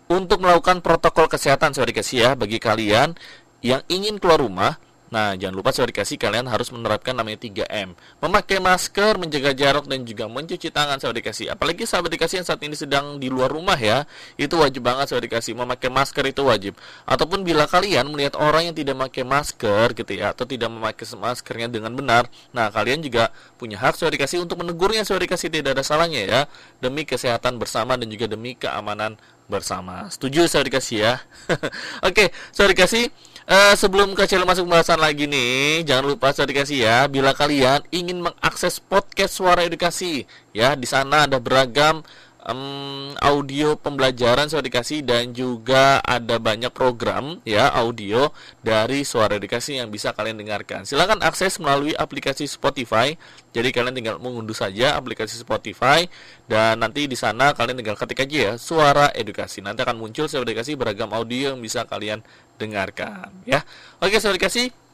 untuk 0.06 0.38
melakukan 0.38 0.78
protokol 0.78 1.26
kesehatan 1.26 1.74
sahabat 1.74 1.90
dikasih 1.90 2.16
ya 2.22 2.30
bagi 2.38 2.62
kalian 2.62 3.18
yang 3.66 3.82
ingin 3.90 4.22
keluar 4.22 4.38
rumah 4.38 4.78
Nah, 5.06 5.38
jangan 5.38 5.54
lupa 5.54 5.70
sahabat 5.70 5.94
dikasih 5.94 6.18
kalian 6.18 6.50
harus 6.50 6.74
menerapkan 6.74 7.14
namanya 7.14 7.38
3M. 7.38 7.94
Memakai 8.18 8.58
masker, 8.58 9.14
menjaga 9.22 9.54
jarak 9.54 9.86
dan 9.86 10.02
juga 10.02 10.26
mencuci 10.26 10.74
tangan 10.74 10.98
sahabat 10.98 11.22
dikasih. 11.22 11.46
Apalagi 11.54 11.86
sahabat 11.86 12.10
dikasih 12.10 12.42
yang 12.42 12.46
saat 12.48 12.58
ini 12.66 12.74
sedang 12.74 13.22
di 13.22 13.30
luar 13.30 13.54
rumah 13.54 13.78
ya, 13.78 14.02
itu 14.34 14.58
wajib 14.58 14.82
banget 14.82 15.14
sahabat 15.14 15.30
dikasih. 15.30 15.54
Memakai 15.54 15.90
masker 15.94 16.24
itu 16.26 16.42
wajib. 16.42 16.74
Ataupun 17.06 17.46
bila 17.46 17.70
kalian 17.70 18.10
melihat 18.10 18.34
orang 18.34 18.72
yang 18.72 18.74
tidak 18.74 18.98
memakai 18.98 19.22
masker 19.22 19.94
gitu 19.94 20.10
ya, 20.10 20.34
atau 20.34 20.42
tidak 20.42 20.74
memakai 20.74 21.06
maskernya 21.14 21.68
dengan 21.70 21.94
benar, 21.94 22.26
nah 22.50 22.66
kalian 22.74 22.98
juga 22.98 23.30
punya 23.56 23.78
hak 23.78 23.94
sahabat 23.94 24.18
dikasih 24.18 24.42
untuk 24.42 24.58
menegurnya 24.58 25.06
sahabat 25.06 25.30
dikasih 25.30 25.54
tidak 25.54 25.78
ada 25.78 25.84
salahnya 25.86 26.22
ya, 26.26 26.40
demi 26.82 27.06
kesehatan 27.06 27.62
bersama 27.62 27.94
dan 27.94 28.10
juga 28.10 28.26
demi 28.26 28.58
keamanan 28.58 29.14
bersama. 29.46 30.06
Setuju 30.10 30.46
sahabat 30.50 30.66
dikasih 30.70 30.98
ya. 31.02 31.14
Oke, 32.08 32.30
sahabat 32.52 32.76
dikasih 32.76 33.04
Eh, 33.46 33.74
sebelum 33.78 34.10
kecil 34.18 34.42
masuk 34.42 34.66
pembahasan 34.66 34.98
lagi 34.98 35.30
nih, 35.30 35.86
jangan 35.86 36.18
lupa 36.18 36.34
saya 36.34 36.50
dikasih 36.50 36.82
ya, 36.82 37.06
bila 37.06 37.30
kalian 37.30 37.78
ingin 37.94 38.18
mengakses 38.18 38.82
podcast 38.82 39.38
Suara 39.38 39.62
Edukasi, 39.62 40.26
ya 40.50 40.74
di 40.74 40.82
sana 40.82 41.30
ada 41.30 41.38
beragam 41.38 42.02
em, 42.46 43.12
audio 43.18 43.74
pembelajaran 43.74 44.46
Suara 44.46 44.62
Edukasi 44.62 45.02
dan 45.02 45.34
juga 45.34 45.98
ada 46.00 46.38
banyak 46.38 46.70
program 46.70 47.42
ya 47.42 47.68
audio 47.74 48.30
dari 48.62 49.02
Suara 49.02 49.36
Edukasi 49.36 49.82
yang 49.82 49.90
bisa 49.90 50.14
kalian 50.14 50.38
dengarkan. 50.38 50.86
Silahkan 50.86 51.18
akses 51.26 51.58
melalui 51.58 51.92
aplikasi 51.98 52.46
Spotify. 52.46 53.18
Jadi 53.50 53.68
kalian 53.72 53.94
tinggal 53.96 54.16
mengunduh 54.22 54.54
saja 54.54 54.94
aplikasi 54.94 55.36
Spotify 55.40 56.06
dan 56.46 56.78
nanti 56.78 57.10
di 57.10 57.18
sana 57.18 57.56
kalian 57.56 57.82
tinggal 57.82 57.98
ketik 57.98 58.22
aja 58.22 58.38
ya 58.38 58.52
Suara 58.56 59.10
Edukasi. 59.12 59.60
Nanti 59.60 59.82
akan 59.82 59.98
muncul 59.98 60.30
Suara 60.30 60.46
Edukasi 60.46 60.78
beragam 60.78 61.10
audio 61.10 61.52
yang 61.56 61.60
bisa 61.60 61.82
kalian 61.84 62.22
dengarkan 62.56 63.32
ya. 63.42 63.66
Oke, 63.98 64.22
Suara 64.22 64.38
Edukasi 64.38 64.85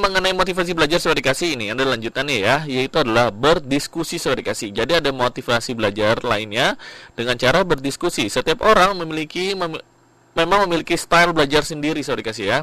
mengenai 0.00 0.32
motivasi 0.32 0.72
belajar 0.72 0.96
sudah 0.96 1.12
dikasih 1.12 1.60
ini 1.60 1.76
ada 1.76 1.84
lanjutannya 1.84 2.40
ya 2.40 2.56
yaitu 2.64 3.04
adalah 3.04 3.28
berdiskusi 3.28 4.16
sudah 4.16 4.40
dikasih 4.40 4.72
jadi 4.72 5.04
ada 5.04 5.12
motivasi 5.12 5.76
belajar 5.76 6.24
lainnya 6.24 6.80
dengan 7.12 7.36
cara 7.36 7.60
berdiskusi. 7.60 8.32
Setiap 8.32 8.64
orang 8.64 8.96
memiliki 8.96 9.52
mem- 9.52 9.84
memang 10.32 10.64
memiliki 10.64 10.96
style 10.96 11.36
belajar 11.36 11.68
sendiri 11.68 12.00
sudah 12.00 12.24
dikasih 12.24 12.46
ya. 12.48 12.58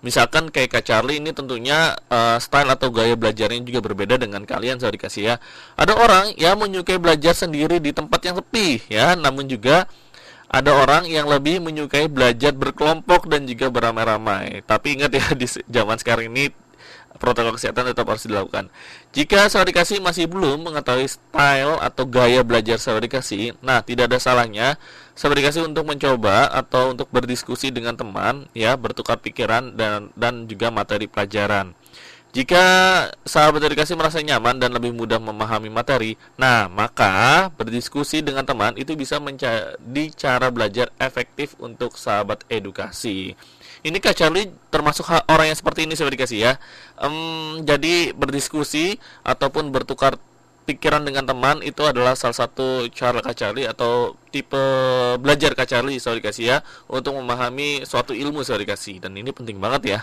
Misalkan 0.00 0.52
kayak 0.52 0.72
Kak 0.72 0.84
Charlie 0.84 1.20
ini 1.20 1.32
tentunya 1.32 1.96
eh, 2.08 2.36
style 2.40 2.68
atau 2.72 2.88
gaya 2.88 3.16
belajarnya 3.16 3.60
juga 3.64 3.80
berbeda 3.84 4.20
dengan 4.20 4.44
kalian 4.44 4.80
sudah 4.80 4.92
dikasih 4.92 5.22
ya. 5.32 5.34
Ada 5.76 5.96
orang 5.96 6.32
yang 6.40 6.60
menyukai 6.60 6.96
belajar 6.96 7.36
sendiri 7.36 7.80
di 7.80 7.92
tempat 7.92 8.20
yang 8.24 8.36
sepi 8.40 8.84
ya. 8.88 9.16
Namun 9.16 9.48
juga 9.48 9.84
ada 10.54 10.70
orang 10.70 11.10
yang 11.10 11.26
lebih 11.26 11.58
menyukai 11.58 12.06
belajar 12.06 12.54
berkelompok 12.54 13.26
dan 13.26 13.42
juga 13.50 13.74
beramai-ramai. 13.74 14.62
Tapi 14.62 14.94
ingat 14.94 15.10
ya 15.10 15.26
di 15.34 15.50
zaman 15.66 15.98
sekarang 15.98 16.30
ini 16.30 16.54
protokol 17.18 17.58
kesehatan 17.58 17.90
tetap 17.90 18.06
harus 18.06 18.26
dilakukan. 18.26 18.70
Jika 19.10 19.50
saudara 19.50 19.70
dikasih 19.74 19.98
masih 19.98 20.30
belum 20.30 20.70
mengetahui 20.70 21.10
style 21.10 21.78
atau 21.82 22.04
gaya 22.06 22.46
belajar 22.46 22.78
saudara 22.78 23.06
dikasih, 23.06 23.58
nah 23.62 23.82
tidak 23.82 24.10
ada 24.14 24.18
salahnya 24.22 24.78
saudara 25.18 25.42
dikasih 25.42 25.66
untuk 25.66 25.86
mencoba 25.86 26.50
atau 26.50 26.94
untuk 26.94 27.10
berdiskusi 27.10 27.74
dengan 27.74 27.98
teman, 27.98 28.46
ya 28.54 28.78
bertukar 28.78 29.18
pikiran 29.18 29.74
dan 29.74 30.14
dan 30.14 30.46
juga 30.46 30.70
materi 30.70 31.10
pelajaran. 31.10 31.74
Jika 32.34 32.66
sahabat 33.22 33.62
dikasih 33.62 33.94
merasa 33.94 34.18
nyaman 34.18 34.58
dan 34.58 34.74
lebih 34.74 34.90
mudah 34.90 35.22
memahami 35.22 35.70
materi, 35.70 36.18
nah 36.34 36.66
maka 36.66 37.46
berdiskusi 37.54 38.26
dengan 38.26 38.42
teman 38.42 38.74
itu 38.74 38.98
bisa 38.98 39.22
menjadi 39.22 40.04
cara 40.18 40.50
belajar 40.50 40.90
efektif 40.98 41.54
untuk 41.62 41.94
sahabat 41.94 42.42
edukasi. 42.50 43.38
Ini 43.86 44.02
Kak 44.02 44.18
Charlie 44.18 44.50
termasuk 44.66 45.06
orang 45.30 45.54
yang 45.54 45.58
seperti 45.62 45.86
ini 45.86 45.94
sahabat 45.94 46.18
dikasih 46.18 46.38
ya. 46.42 46.52
Um, 46.98 47.62
jadi 47.62 48.10
berdiskusi 48.10 48.98
ataupun 49.22 49.70
bertukar 49.70 50.18
pikiran 50.64 51.04
dengan 51.04 51.28
teman 51.28 51.60
itu 51.60 51.84
adalah 51.84 52.16
salah 52.16 52.34
satu 52.34 52.88
cara 52.88 53.20
Kak 53.20 53.36
Charlie 53.36 53.68
atau 53.68 54.16
tipe 54.32 54.58
belajar 55.20 55.52
Kak 55.52 55.68
Charlie 55.68 56.00
sahabat 56.00 56.24
dikasih 56.24 56.44
ya 56.44 56.58
untuk 56.88 57.14
memahami 57.20 57.84
suatu 57.84 58.16
ilmu 58.16 58.40
sahabat 58.40 58.64
dikasih 58.64 59.04
dan 59.04 59.12
ini 59.14 59.30
penting 59.30 59.60
banget 59.60 59.82
ya. 59.96 60.00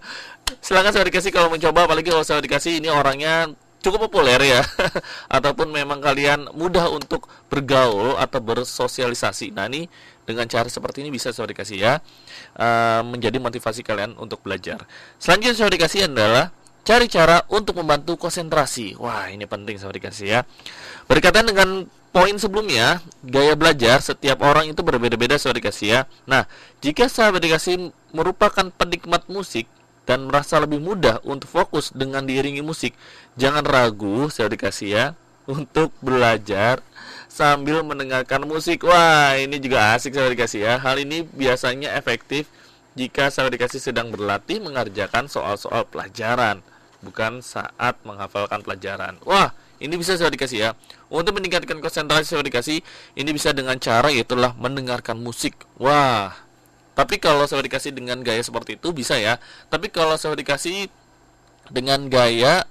Silakan 0.64 0.92
sahabat 0.92 1.08
dikasih 1.08 1.32
kalau 1.32 1.48
mencoba 1.48 1.88
apalagi 1.88 2.12
kalau 2.12 2.22
sahabat 2.22 2.44
dikasih 2.44 2.78
ini 2.78 2.92
orangnya 2.92 3.50
cukup 3.80 4.10
populer 4.10 4.40
ya 4.42 4.62
ataupun 5.36 5.70
memang 5.70 6.02
kalian 6.02 6.50
mudah 6.52 6.90
untuk 6.90 7.30
bergaul 7.48 8.18
atau 8.18 8.42
bersosialisasi. 8.42 9.54
Nah, 9.54 9.70
ini 9.70 9.86
dengan 10.26 10.50
cara 10.50 10.66
seperti 10.66 11.06
ini 11.06 11.14
bisa 11.14 11.30
saya 11.30 11.46
dikasih 11.46 11.78
ya 11.78 12.02
uh, 12.58 13.00
menjadi 13.06 13.38
motivasi 13.38 13.86
kalian 13.86 14.18
untuk 14.18 14.42
belajar. 14.42 14.82
Selanjutnya 15.22 15.54
saya 15.54 15.70
dikasih 15.70 16.10
adalah 16.10 16.50
cari 16.86 17.10
cara 17.10 17.42
untuk 17.50 17.82
membantu 17.82 18.14
konsentrasi. 18.14 18.94
Wah, 19.02 19.26
ini 19.26 19.42
penting 19.44 19.74
saya 19.74 19.90
dikasih 19.90 20.26
ya. 20.30 20.40
Berkaitan 21.10 21.50
dengan 21.50 21.90
poin 22.14 22.38
sebelumnya, 22.38 23.02
gaya 23.26 23.58
belajar 23.58 23.98
setiap 23.98 24.38
orang 24.46 24.70
itu 24.70 24.80
berbeda-beda 24.86 25.34
saya 25.34 25.58
dikasih 25.58 25.86
ya. 25.90 26.00
Nah, 26.30 26.46
jika 26.78 27.10
sahabat 27.10 27.42
dikasih 27.42 27.90
merupakan 28.14 28.70
penikmat 28.70 29.26
musik 29.26 29.66
dan 30.06 30.30
merasa 30.30 30.62
lebih 30.62 30.78
mudah 30.78 31.18
untuk 31.26 31.50
fokus 31.50 31.90
dengan 31.90 32.22
diiringi 32.22 32.62
musik, 32.62 32.94
jangan 33.34 33.66
ragu 33.66 34.30
saya 34.30 34.46
dikasih 34.46 34.88
ya 34.88 35.06
untuk 35.50 35.90
belajar 35.98 36.78
sambil 37.26 37.82
mendengarkan 37.82 38.46
musik. 38.46 38.86
Wah, 38.86 39.34
ini 39.34 39.58
juga 39.58 39.98
asik 39.98 40.14
saya 40.14 40.30
dikasih 40.30 40.60
ya. 40.62 40.74
Hal 40.78 41.02
ini 41.02 41.26
biasanya 41.26 41.98
efektif 41.98 42.46
jika 42.96 43.28
saya 43.28 43.52
dikasih 43.52 43.82
sedang 43.82 44.08
berlatih 44.08 44.62
mengerjakan 44.62 45.28
soal-soal 45.28 45.84
pelajaran, 45.84 46.64
bukan 47.04 47.44
saat 47.44 48.00
menghafalkan 48.04 48.64
pelajaran. 48.64 49.20
Wah, 49.24 49.52
ini 49.82 49.96
bisa 50.00 50.16
saya 50.16 50.32
dikasih 50.32 50.58
ya. 50.58 50.70
Untuk 51.12 51.36
meningkatkan 51.36 51.78
konsentrasi 51.78 52.32
saya 52.32 52.42
dikasih, 52.42 52.80
ini 53.14 53.30
bisa 53.30 53.52
dengan 53.52 53.76
cara 53.76 54.08
yaitulah 54.08 54.56
mendengarkan 54.56 55.20
musik. 55.20 55.54
Wah, 55.76 56.32
tapi 56.96 57.20
kalau 57.20 57.44
saya 57.44 57.60
dikasih 57.60 57.92
dengan 57.92 58.24
gaya 58.24 58.40
seperti 58.40 58.80
itu 58.80 58.88
bisa 58.96 59.20
ya. 59.20 59.36
Tapi 59.68 59.92
kalau 59.92 60.16
saya 60.16 60.32
dikasih 60.32 60.88
dengan 61.68 62.08
gaya 62.08 62.64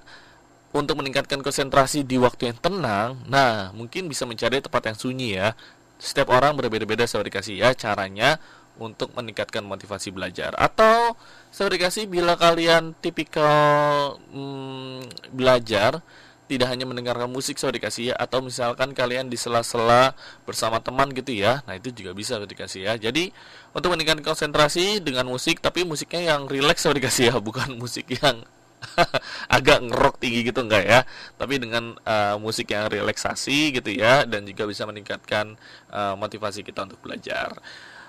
untuk 0.73 0.99
meningkatkan 0.99 1.39
konsentrasi 1.45 2.03
di 2.03 2.17
waktu 2.19 2.51
yang 2.51 2.57
tenang, 2.59 3.21
nah 3.29 3.69
mungkin 3.71 4.09
bisa 4.09 4.25
mencari 4.25 4.59
tempat 4.59 4.91
yang 4.91 4.97
sunyi 4.97 5.29
ya. 5.37 5.53
Setiap 6.01 6.33
orang 6.33 6.57
berbeda-beda 6.59 7.07
saya 7.07 7.23
dikasih 7.23 7.55
ya 7.55 7.71
caranya 7.77 8.41
untuk 8.77 9.11
meningkatkan 9.15 9.63
motivasi 9.63 10.11
belajar. 10.11 10.55
Atau 10.59 11.15
saya 11.51 11.71
dikasih 11.71 12.07
bila 12.11 12.35
kalian 12.35 12.95
tipikal 12.99 14.17
hmm, 14.31 15.31
belajar 15.31 16.03
tidak 16.45 16.69
hanya 16.69 16.85
mendengarkan 16.85 17.29
musik 17.29 17.57
saya 17.57 17.73
dikasih 17.73 18.13
ya 18.13 18.15
atau 18.15 18.41
misalkan 18.45 18.93
kalian 18.93 19.33
di 19.33 19.37
sela-sela 19.37 20.13
bersama 20.45 20.77
teman 20.77 21.09
gitu 21.09 21.33
ya 21.33 21.65
nah 21.65 21.73
itu 21.73 21.89
juga 21.89 22.13
bisa 22.13 22.37
saya 22.37 22.45
dikasih 22.45 22.81
ya. 22.85 22.93
Jadi 23.01 23.33
untuk 23.73 23.89
meningkatkan 23.93 24.25
konsentrasi 24.25 25.01
dengan 25.01 25.25
musik 25.25 25.59
tapi 25.59 25.81
musiknya 25.81 26.35
yang 26.35 26.45
rileks 26.45 26.85
saya 26.85 26.93
dikasih 26.97 27.33
ya 27.33 27.35
bukan 27.41 27.73
musik 27.81 28.13
yang 28.13 28.45
agak 29.57 29.81
ngerok 29.81 30.15
tinggi 30.21 30.45
gitu 30.45 30.61
enggak 30.61 30.85
ya. 30.85 30.99
Tapi 31.35 31.57
dengan 31.57 31.97
uh, 32.05 32.37
musik 32.37 32.69
yang 32.69 32.85
relaksasi 32.85 33.73
gitu 33.81 33.89
ya 33.89 34.29
dan 34.29 34.45
juga 34.45 34.69
bisa 34.69 34.85
meningkatkan 34.85 35.57
uh, 35.89 36.13
motivasi 36.13 36.61
kita 36.61 36.85
untuk 36.85 37.01
belajar. 37.01 37.57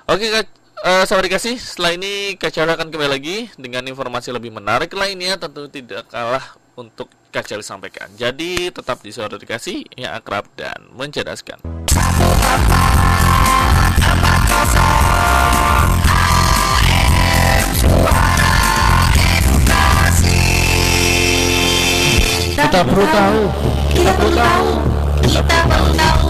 Oke 0.07 0.29
kak 0.29 0.66
uh, 0.85 1.05
sahabat 1.07 1.31
dikasih 1.31 1.57
setelah 1.57 1.97
ini 1.97 2.37
Kak 2.37 2.53
Cahaya 2.53 2.77
akan 2.77 2.93
kembali 2.93 3.11
lagi 3.11 3.49
dengan 3.57 3.87
informasi 3.89 4.35
lebih 4.35 4.53
menarik 4.53 4.93
lainnya 4.93 5.41
tentu 5.41 5.71
tidak 5.71 6.05
kalah 6.13 6.45
untuk 6.77 7.09
Kak 7.33 7.49
Cahaya 7.49 7.65
sampaikan 7.65 8.11
jadi 8.19 8.69
tetap 8.75 9.01
di 9.01 9.15
sahabat 9.15 9.41
dikasih 9.41 9.87
yang 9.97 10.13
akrab 10.13 10.45
dan 10.59 10.77
mencerdaskan 10.93 11.63
Kita 22.57 22.83
perlu 22.83 23.07
tahu. 23.09 23.41
Kita 23.95 24.13
perlu 24.17 24.33
tahu. 24.37 24.69
Kita 25.25 25.59
perlu 25.65 25.93
tahu. 25.97 26.29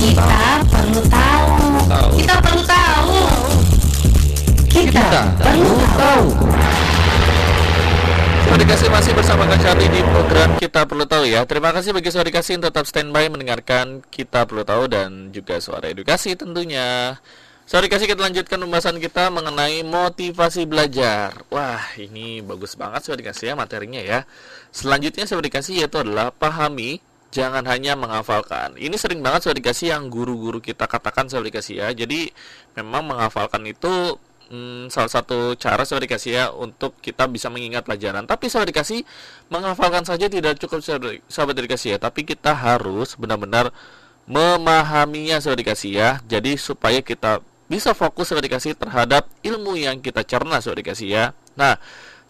Kita 0.00 0.26
perlu 0.70 1.00
tahu. 1.06 1.46
Kita 2.18 2.34
perlu 2.42 2.62
tahu. 2.66 2.81
Kita 4.72 5.28
perlu 5.36 5.76
tahu. 6.00 6.26
Saudara 8.48 8.56
dikasih 8.64 8.88
masih 8.88 9.12
bersama 9.12 9.44
Kak 9.44 9.60
Charlie 9.60 9.92
di 9.92 10.00
program 10.00 10.56
Kita 10.56 10.88
Perlu 10.88 11.04
Tahu 11.08 11.24
ya 11.28 11.44
Terima 11.48 11.72
kasih 11.72 11.92
bagi 11.96 12.08
saudara 12.12 12.28
dikasih 12.32 12.56
yang 12.56 12.64
tetap 12.68 12.84
standby 12.84 13.28
mendengarkan 13.32 14.04
Kita 14.08 14.48
Perlu 14.48 14.60
Tahu 14.64 14.92
dan 14.92 15.32
juga 15.32 15.56
suara 15.60 15.88
edukasi 15.88 16.36
tentunya 16.36 17.16
Saudara 17.64 17.88
dikasih 17.88 18.12
kita 18.12 18.20
lanjutkan 18.24 18.60
pembahasan 18.60 18.96
kita 19.00 19.32
mengenai 19.32 19.80
motivasi 19.84 20.68
belajar 20.68 21.32
Wah 21.48 21.80
ini 21.96 22.44
bagus 22.44 22.76
banget 22.76 23.08
saudara 23.08 23.28
dikasih 23.28 23.52
ya 23.52 23.54
materinya 23.56 24.00
ya 24.04 24.20
Selanjutnya 24.68 25.24
saudara 25.24 25.48
dikasih 25.48 25.84
yaitu 25.84 26.00
adalah 26.00 26.28
pahami 26.28 27.00
jangan 27.32 27.64
hanya 27.64 27.96
menghafalkan. 27.96 28.76
Ini 28.76 28.92
sering 29.00 29.24
banget 29.24 29.48
saudara 29.48 29.58
dikasih 29.64 29.96
yang 29.96 30.12
guru-guru 30.12 30.60
kita 30.60 30.84
katakan 30.84 31.32
saudara 31.32 31.48
dikasih 31.48 31.80
ya. 31.80 31.88
Jadi 31.96 32.28
memang 32.76 33.08
menghafalkan 33.08 33.64
itu 33.64 34.20
hmm, 34.52 34.92
salah 34.92 35.08
satu 35.08 35.56
cara 35.56 35.82
saudara 35.88 36.04
dikasih 36.04 36.32
ya 36.36 36.44
untuk 36.52 37.00
kita 37.00 37.24
bisa 37.26 37.48
mengingat 37.48 37.88
pelajaran. 37.88 38.28
Tapi 38.28 38.52
saudara 38.52 38.68
dikasih 38.68 39.00
menghafalkan 39.48 40.04
saja 40.04 40.28
tidak 40.28 40.60
cukup 40.60 40.84
sahabat 41.32 41.56
dikasih 41.56 41.96
ya. 41.96 41.98
Tapi 41.98 42.28
kita 42.28 42.52
harus 42.52 43.16
benar-benar 43.16 43.72
memahaminya 44.28 45.40
saudara 45.40 45.64
dikasih 45.64 45.90
ya. 45.96 46.10
Jadi 46.28 46.60
supaya 46.60 47.00
kita 47.00 47.40
bisa 47.66 47.96
fokus 47.96 48.28
saudara 48.28 48.44
dikasih 48.44 48.76
terhadap 48.76 49.24
ilmu 49.40 49.80
yang 49.80 49.98
kita 50.04 50.20
cerna 50.28 50.60
saudara 50.60 50.84
dikasih 50.84 51.08
ya. 51.08 51.24
Nah, 51.56 51.80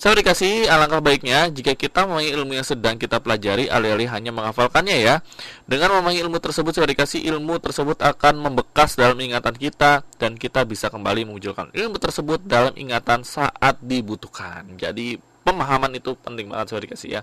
saya 0.03 0.19
dikasih 0.19 0.67
alangkah 0.67 0.99
baiknya 0.99 1.47
jika 1.55 1.79
kita 1.79 2.03
memahami 2.11 2.35
ilmu 2.35 2.59
yang 2.59 2.67
sedang 2.67 2.99
kita 2.99 3.23
pelajari 3.23 3.71
alih-alih 3.71 4.11
hanya 4.11 4.35
menghafalkannya 4.35 4.99
ya. 4.99 5.23
Dengan 5.63 5.95
memahami 5.95 6.19
ilmu 6.27 6.43
tersebut 6.43 6.75
saya 6.75 6.91
dikasih 6.91 7.23
ilmu 7.31 7.63
tersebut 7.63 8.03
akan 8.03 8.35
membekas 8.43 8.99
dalam 8.99 9.15
ingatan 9.23 9.55
kita 9.55 10.03
dan 10.19 10.35
kita 10.35 10.67
bisa 10.67 10.91
kembali 10.91 11.23
memunculkan 11.23 11.71
ilmu 11.71 12.03
tersebut 12.03 12.43
dalam 12.43 12.75
ingatan 12.75 13.23
saat 13.23 13.79
dibutuhkan. 13.79 14.67
Jadi 14.75 15.23
pemahaman 15.47 15.95
itu 15.95 16.19
penting 16.19 16.51
banget 16.51 16.75
saya 16.75 16.83
dikasih 16.83 17.09
ya. 17.15 17.21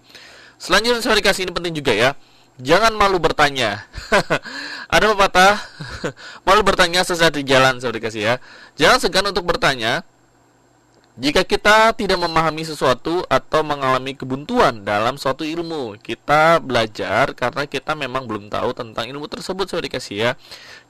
Selanjutnya 0.55 1.03
saya 1.03 1.19
dikasih 1.19 1.51
ini 1.51 1.51
penting 1.51 1.75
juga 1.75 1.91
ya. 1.91 2.15
Jangan 2.63 2.95
malu 2.95 3.19
bertanya. 3.19 3.91
Ada 4.95 5.11
pepatah, 5.11 5.59
malu 6.47 6.63
bertanya 6.63 7.03
sesaat 7.03 7.35
di 7.35 7.43
jalan 7.43 7.83
saya 7.83 7.91
dikasih 7.91 8.21
ya. 8.23 8.35
Jangan 8.79 9.03
segan 9.03 9.27
untuk 9.27 9.43
bertanya 9.43 10.07
jika 11.19 11.43
kita 11.43 11.91
tidak 11.99 12.15
memahami 12.15 12.63
sesuatu 12.63 13.27
atau 13.27 13.59
mengalami 13.59 14.15
kebuntuan 14.15 14.87
dalam 14.87 15.19
suatu 15.19 15.43
ilmu, 15.43 15.99
kita 15.99 16.63
belajar 16.63 17.35
karena 17.35 17.67
kita 17.67 17.91
memang 17.91 18.23
belum 18.23 18.47
tahu 18.47 18.71
tentang 18.71 19.03
ilmu 19.11 19.27
tersebut, 19.27 19.67
saya 19.67 19.83
dikasih 19.83 20.15
ya. 20.15 20.31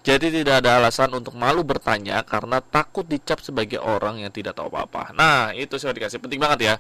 Jadi 0.05 0.29
tidak 0.29 0.61
ada 0.61 0.77
alasan 0.77 1.09
untuk 1.17 1.33
malu 1.33 1.65
bertanya 1.65 2.21
karena 2.21 2.61
takut 2.61 3.09
dicap 3.09 3.41
sebagai 3.41 3.81
orang 3.81 4.21
yang 4.21 4.29
tidak 4.29 4.53
tahu 4.53 4.69
apa-apa. 4.69 5.17
Nah, 5.17 5.49
itu 5.57 5.81
saya 5.81 5.97
dikasih 5.97 6.21
penting 6.21 6.37
banget 6.37 6.59
ya. 6.61 6.75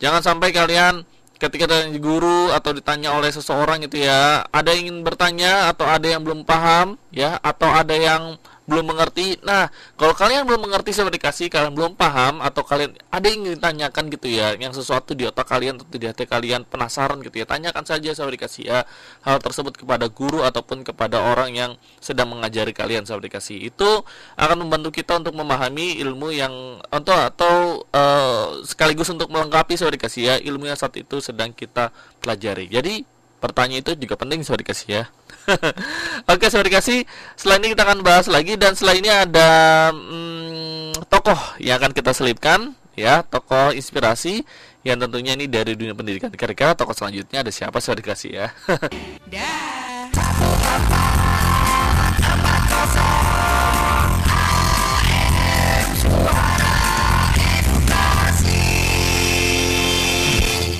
Jangan 0.00 0.24
sampai 0.24 0.48
kalian 0.56 1.04
ketika 1.36 1.68
ditanya 1.68 2.00
guru 2.00 2.56
atau 2.56 2.72
ditanya 2.72 3.12
oleh 3.12 3.28
seseorang 3.28 3.84
itu 3.84 4.00
ya, 4.00 4.48
ada 4.48 4.72
yang 4.72 4.88
ingin 4.88 5.04
bertanya 5.04 5.68
atau 5.68 5.84
ada 5.84 6.08
yang 6.08 6.24
belum 6.24 6.48
paham 6.48 6.96
ya, 7.12 7.36
atau 7.44 7.68
ada 7.68 7.92
yang 7.92 8.40
belum 8.64 8.84
mengerti. 8.88 9.36
Nah, 9.44 9.68
kalau 10.00 10.16
kalian 10.16 10.48
belum 10.48 10.68
mengerti 10.68 10.96
sahabat 10.96 11.20
dikasih, 11.20 11.52
kalian 11.52 11.76
belum 11.76 11.92
paham 12.00 12.40
atau 12.40 12.64
kalian 12.64 12.96
ada 13.12 13.24
yang 13.28 13.44
ingin 13.44 13.52
ditanyakan 13.60 14.04
gitu 14.08 14.28
ya, 14.32 14.56
yang 14.56 14.72
sesuatu 14.72 15.12
di 15.12 15.28
otak 15.28 15.44
kalian 15.44 15.76
atau 15.80 15.96
di 15.96 16.06
hati 16.08 16.24
kalian 16.24 16.64
penasaran 16.64 17.20
gitu 17.20 17.44
ya, 17.44 17.46
tanyakan 17.46 17.84
saja 17.84 18.16
sahabat 18.16 18.40
dikasih 18.40 18.64
ya 18.64 18.78
hal 19.22 19.36
tersebut 19.40 19.76
kepada 19.76 20.08
guru 20.08 20.40
ataupun 20.42 20.80
kepada 20.80 21.20
orang 21.20 21.52
yang 21.52 21.70
sedang 22.00 22.32
mengajari 22.32 22.72
kalian 22.72 23.04
sahabat 23.04 23.28
dikasih. 23.28 23.68
Itu 23.68 24.02
akan 24.40 24.64
membantu 24.64 24.96
kita 24.96 25.20
untuk 25.20 25.36
memahami 25.36 26.00
ilmu 26.00 26.32
yang 26.32 26.80
atau 26.88 27.16
atau 27.16 27.54
uh, 27.92 28.64
sekaligus 28.64 29.12
untuk 29.12 29.28
melengkapi 29.28 29.76
sahabat 29.76 30.00
dikasih 30.00 30.22
ya 30.24 30.34
ilmu 30.40 30.72
yang 30.72 30.78
saat 30.80 30.96
itu 30.96 31.20
sedang 31.20 31.52
kita 31.52 31.92
pelajari. 32.24 32.66
Jadi 32.72 33.13
pertanyaan 33.44 33.84
itu 33.84 33.92
juga 34.00 34.16
penting 34.16 34.40
sahabat 34.40 34.64
dikasih 34.64 34.88
ya. 34.88 35.04
Oke, 36.32 36.48
sahabat 36.48 36.72
dikasih, 36.72 37.04
setelah 37.36 37.60
ini 37.60 37.76
kita 37.76 37.84
akan 37.84 38.00
bahas 38.00 38.24
lagi 38.32 38.56
dan 38.56 38.72
setelah 38.72 38.96
ini 38.96 39.12
ada 39.12 39.50
hmm, 39.92 41.04
tokoh 41.12 41.36
yang 41.60 41.76
akan 41.76 41.92
kita 41.92 42.16
selipkan 42.16 42.72
ya, 42.96 43.20
tokoh 43.20 43.76
inspirasi 43.76 44.40
yang 44.80 44.96
tentunya 44.96 45.36
ini 45.36 45.44
dari 45.44 45.76
dunia 45.76 45.92
pendidikan. 45.92 46.32
Kira-kira 46.32 46.72
tokoh 46.72 46.96
selanjutnya 46.96 47.44
ada 47.44 47.52
siapa 47.52 47.84
sahabat 47.84 48.00
dikasih 48.00 48.30
ya? 48.32 48.48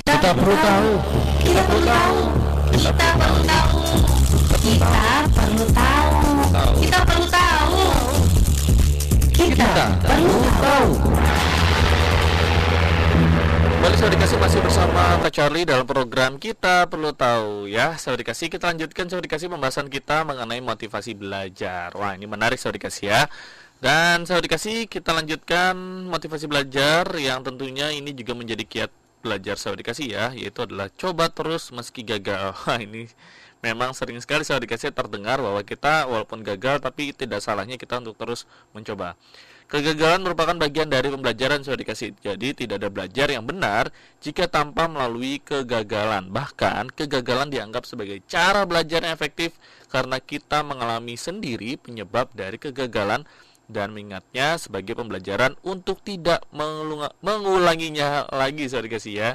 Kita 0.05 0.31
perlu 0.31 0.55
tahu. 0.57 1.24
Kita 1.45 1.61
perlu 1.61 1.81
tahu. 1.85 2.17
Kita 2.73 2.91
perlu 3.13 3.41
tahu. 3.45 3.77
Kita 4.65 5.05
perlu 5.29 5.65
tahu. 5.69 6.09
Kita 6.81 6.99
perlu 7.05 7.25
tahu. 7.29 7.77
Kita 9.29 9.85
perlu 10.01 10.37
tahu. 10.57 10.89
Kembali 13.85 14.17
dikasih 14.17 14.37
masih 14.41 14.59
bersama 14.65 15.21
Kak 15.21 15.29
Charlie 15.29 15.69
dalam 15.69 15.85
program 15.85 16.41
kita 16.41 16.89
perlu 16.89 17.13
tahu 17.13 17.69
ya 17.69 17.93
sahabat 17.93 18.25
dikasih 18.25 18.49
kita 18.49 18.73
lanjutkan 18.73 19.05
sahabat 19.05 19.29
dikasih 19.29 19.45
pembahasan 19.45 19.93
kita 19.93 20.25
mengenai 20.25 20.57
motivasi 20.57 21.13
belajar 21.13 21.93
Wah 21.93 22.17
ini 22.17 22.25
menarik 22.25 22.57
sahabat 22.57 22.81
dikasih 22.81 23.05
ya 23.13 23.21
dan 23.85 24.25
sahabat 24.25 24.49
dikasih 24.49 24.89
kita 24.89 25.13
lanjutkan 25.13 25.77
motivasi 26.09 26.49
belajar 26.49 27.05
yang 27.21 27.45
tentunya 27.45 27.93
ini 27.93 28.09
juga 28.17 28.33
menjadi 28.33 28.65
kiat 28.65 29.04
belajar 29.25 29.57
sahabat 29.57 29.81
dikasih 29.81 30.07
ya 30.13 30.25
yaitu 30.37 30.61
adalah 30.61 30.93
coba 30.93 31.33
terus 31.33 31.73
meski 31.73 32.05
gagal 32.05 32.53
ini 32.85 33.09
memang 33.65 33.97
sering 33.97 34.21
sekali 34.21 34.45
sahabat 34.45 34.69
dikasih 34.69 34.93
terdengar 34.93 35.41
bahwa 35.41 35.65
kita 35.65 36.05
walaupun 36.05 36.45
gagal 36.45 36.77
tapi 36.77 37.09
tidak 37.17 37.41
salahnya 37.41 37.81
kita 37.81 37.97
untuk 37.97 38.13
terus 38.21 38.45
mencoba 38.77 39.17
Kegagalan 39.65 40.21
merupakan 40.21 40.53
bagian 40.61 40.93
dari 40.93 41.09
pembelajaran 41.09 41.65
sudah 41.65 41.81
dikasih. 41.81 42.13
Jadi 42.21 42.53
tidak 42.53 42.85
ada 42.85 42.89
belajar 42.93 43.33
yang 43.33 43.49
benar 43.49 43.89
jika 44.21 44.45
tanpa 44.45 44.85
melalui 44.85 45.41
kegagalan. 45.41 46.29
Bahkan 46.29 46.93
kegagalan 46.93 47.49
dianggap 47.49 47.81
sebagai 47.89 48.21
cara 48.29 48.61
belajar 48.69 49.01
yang 49.01 49.17
efektif 49.17 49.57
karena 49.89 50.21
kita 50.21 50.61
mengalami 50.61 51.17
sendiri 51.17 51.81
penyebab 51.81 52.29
dari 52.37 52.61
kegagalan 52.61 53.25
dan 53.65 53.91
mengingatnya 53.93 54.61
sebagai 54.61 54.93
pembelajaran 54.93 55.57
untuk 55.65 56.01
tidak 56.05 56.45
mengulanginya 57.21 58.29
lagi 58.29 58.69
sudah 58.69 58.83
dikasih 58.85 59.13
ya. 59.13 59.29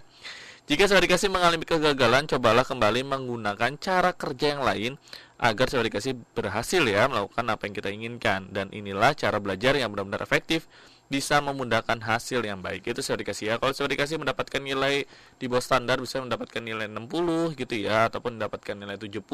Jika 0.71 0.87
sudah 0.87 1.03
dikasih 1.03 1.35
mengalami 1.35 1.67
kegagalan, 1.67 2.31
cobalah 2.31 2.63
kembali 2.63 3.03
menggunakan 3.03 3.75
cara 3.83 4.15
kerja 4.15 4.55
yang 4.55 4.63
lain 4.63 4.93
agar 5.41 5.67
saudara 5.67 5.89
dikasih 5.91 6.15
berhasil 6.37 6.85
ya 6.85 7.09
melakukan 7.09 7.49
apa 7.49 7.63
yang 7.67 7.75
kita 7.75 7.89
inginkan 7.91 8.41
dan 8.53 8.69
inilah 8.71 9.17
cara 9.17 9.41
belajar 9.41 9.73
yang 9.75 9.89
benar-benar 9.89 10.21
efektif 10.21 10.69
bisa 11.11 11.43
memudahkan 11.43 11.99
hasil 11.99 12.47
yang 12.47 12.63
baik. 12.63 12.87
Itu 12.87 13.03
dikasih 13.19 13.45
ya. 13.51 13.55
Kalau 13.59 13.75
dikasih 13.91 14.23
mendapatkan 14.23 14.63
nilai 14.63 15.05
di 15.41 15.49
bawah 15.51 15.65
standar 15.65 15.99
bisa 15.99 16.23
mendapatkan 16.23 16.63
nilai 16.63 16.87
60 16.87 17.59
gitu 17.59 17.75
ya 17.75 18.13
ataupun 18.13 18.37
mendapatkan 18.37 18.77
nilai 18.77 19.01
70 19.01 19.25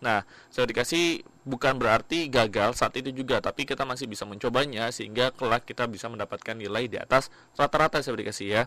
nah 0.00 0.24
dikasih 0.64 1.20
bukan 1.44 1.76
berarti 1.76 2.32
gagal 2.32 2.80
saat 2.80 2.96
itu 2.96 3.12
juga 3.12 3.44
tapi 3.44 3.68
kita 3.68 3.84
masih 3.84 4.08
bisa 4.08 4.24
mencobanya 4.24 4.88
sehingga 4.88 5.30
kelak 5.36 5.68
kita 5.68 5.84
bisa 5.84 6.08
mendapatkan 6.08 6.56
nilai 6.56 6.88
di 6.88 6.96
atas 6.96 7.28
rata-rata 7.54 8.00
dikasih 8.16 8.46
ya 8.48 8.62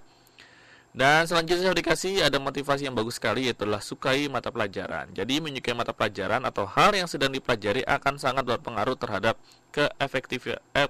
dan 0.90 1.30
selanjutnya 1.30 1.70
saya 1.70 1.78
dikasih 1.78 2.14
ada 2.26 2.42
motivasi 2.42 2.90
yang 2.90 2.98
bagus 2.98 3.22
sekali 3.22 3.46
yaitu 3.46 3.62
sukai 3.78 4.26
mata 4.26 4.50
pelajaran. 4.50 5.14
Jadi 5.14 5.38
menyukai 5.38 5.78
mata 5.78 5.94
pelajaran 5.94 6.42
atau 6.50 6.66
hal 6.66 6.98
yang 6.98 7.06
sedang 7.06 7.30
dipelajari 7.30 7.86
akan 7.86 8.18
sangat 8.18 8.42
berpengaruh 8.42 8.98
terhadap 8.98 9.38
keefektif 9.70 10.50
eh, 10.50 10.90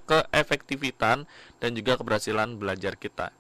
dan 1.60 1.70
juga 1.76 2.00
keberhasilan 2.00 2.56
belajar 2.56 2.96
kita. 2.96 3.36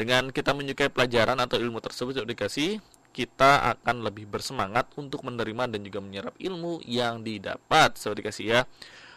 Dengan 0.00 0.32
kita 0.32 0.56
menyukai 0.56 0.88
pelajaran 0.88 1.36
atau 1.36 1.60
ilmu 1.60 1.76
tersebut 1.84 2.16
saya 2.16 2.24
dikasih 2.24 2.80
kita 3.12 3.76
akan 3.76 4.00
lebih 4.00 4.24
bersemangat 4.24 4.88
untuk 4.96 5.20
menerima 5.28 5.76
dan 5.76 5.84
juga 5.84 6.00
menyerap 6.00 6.34
ilmu 6.40 6.80
yang 6.88 7.20
didapat. 7.20 8.00
Saya 8.00 8.16
dikasih 8.16 8.46
ya. 8.48 8.60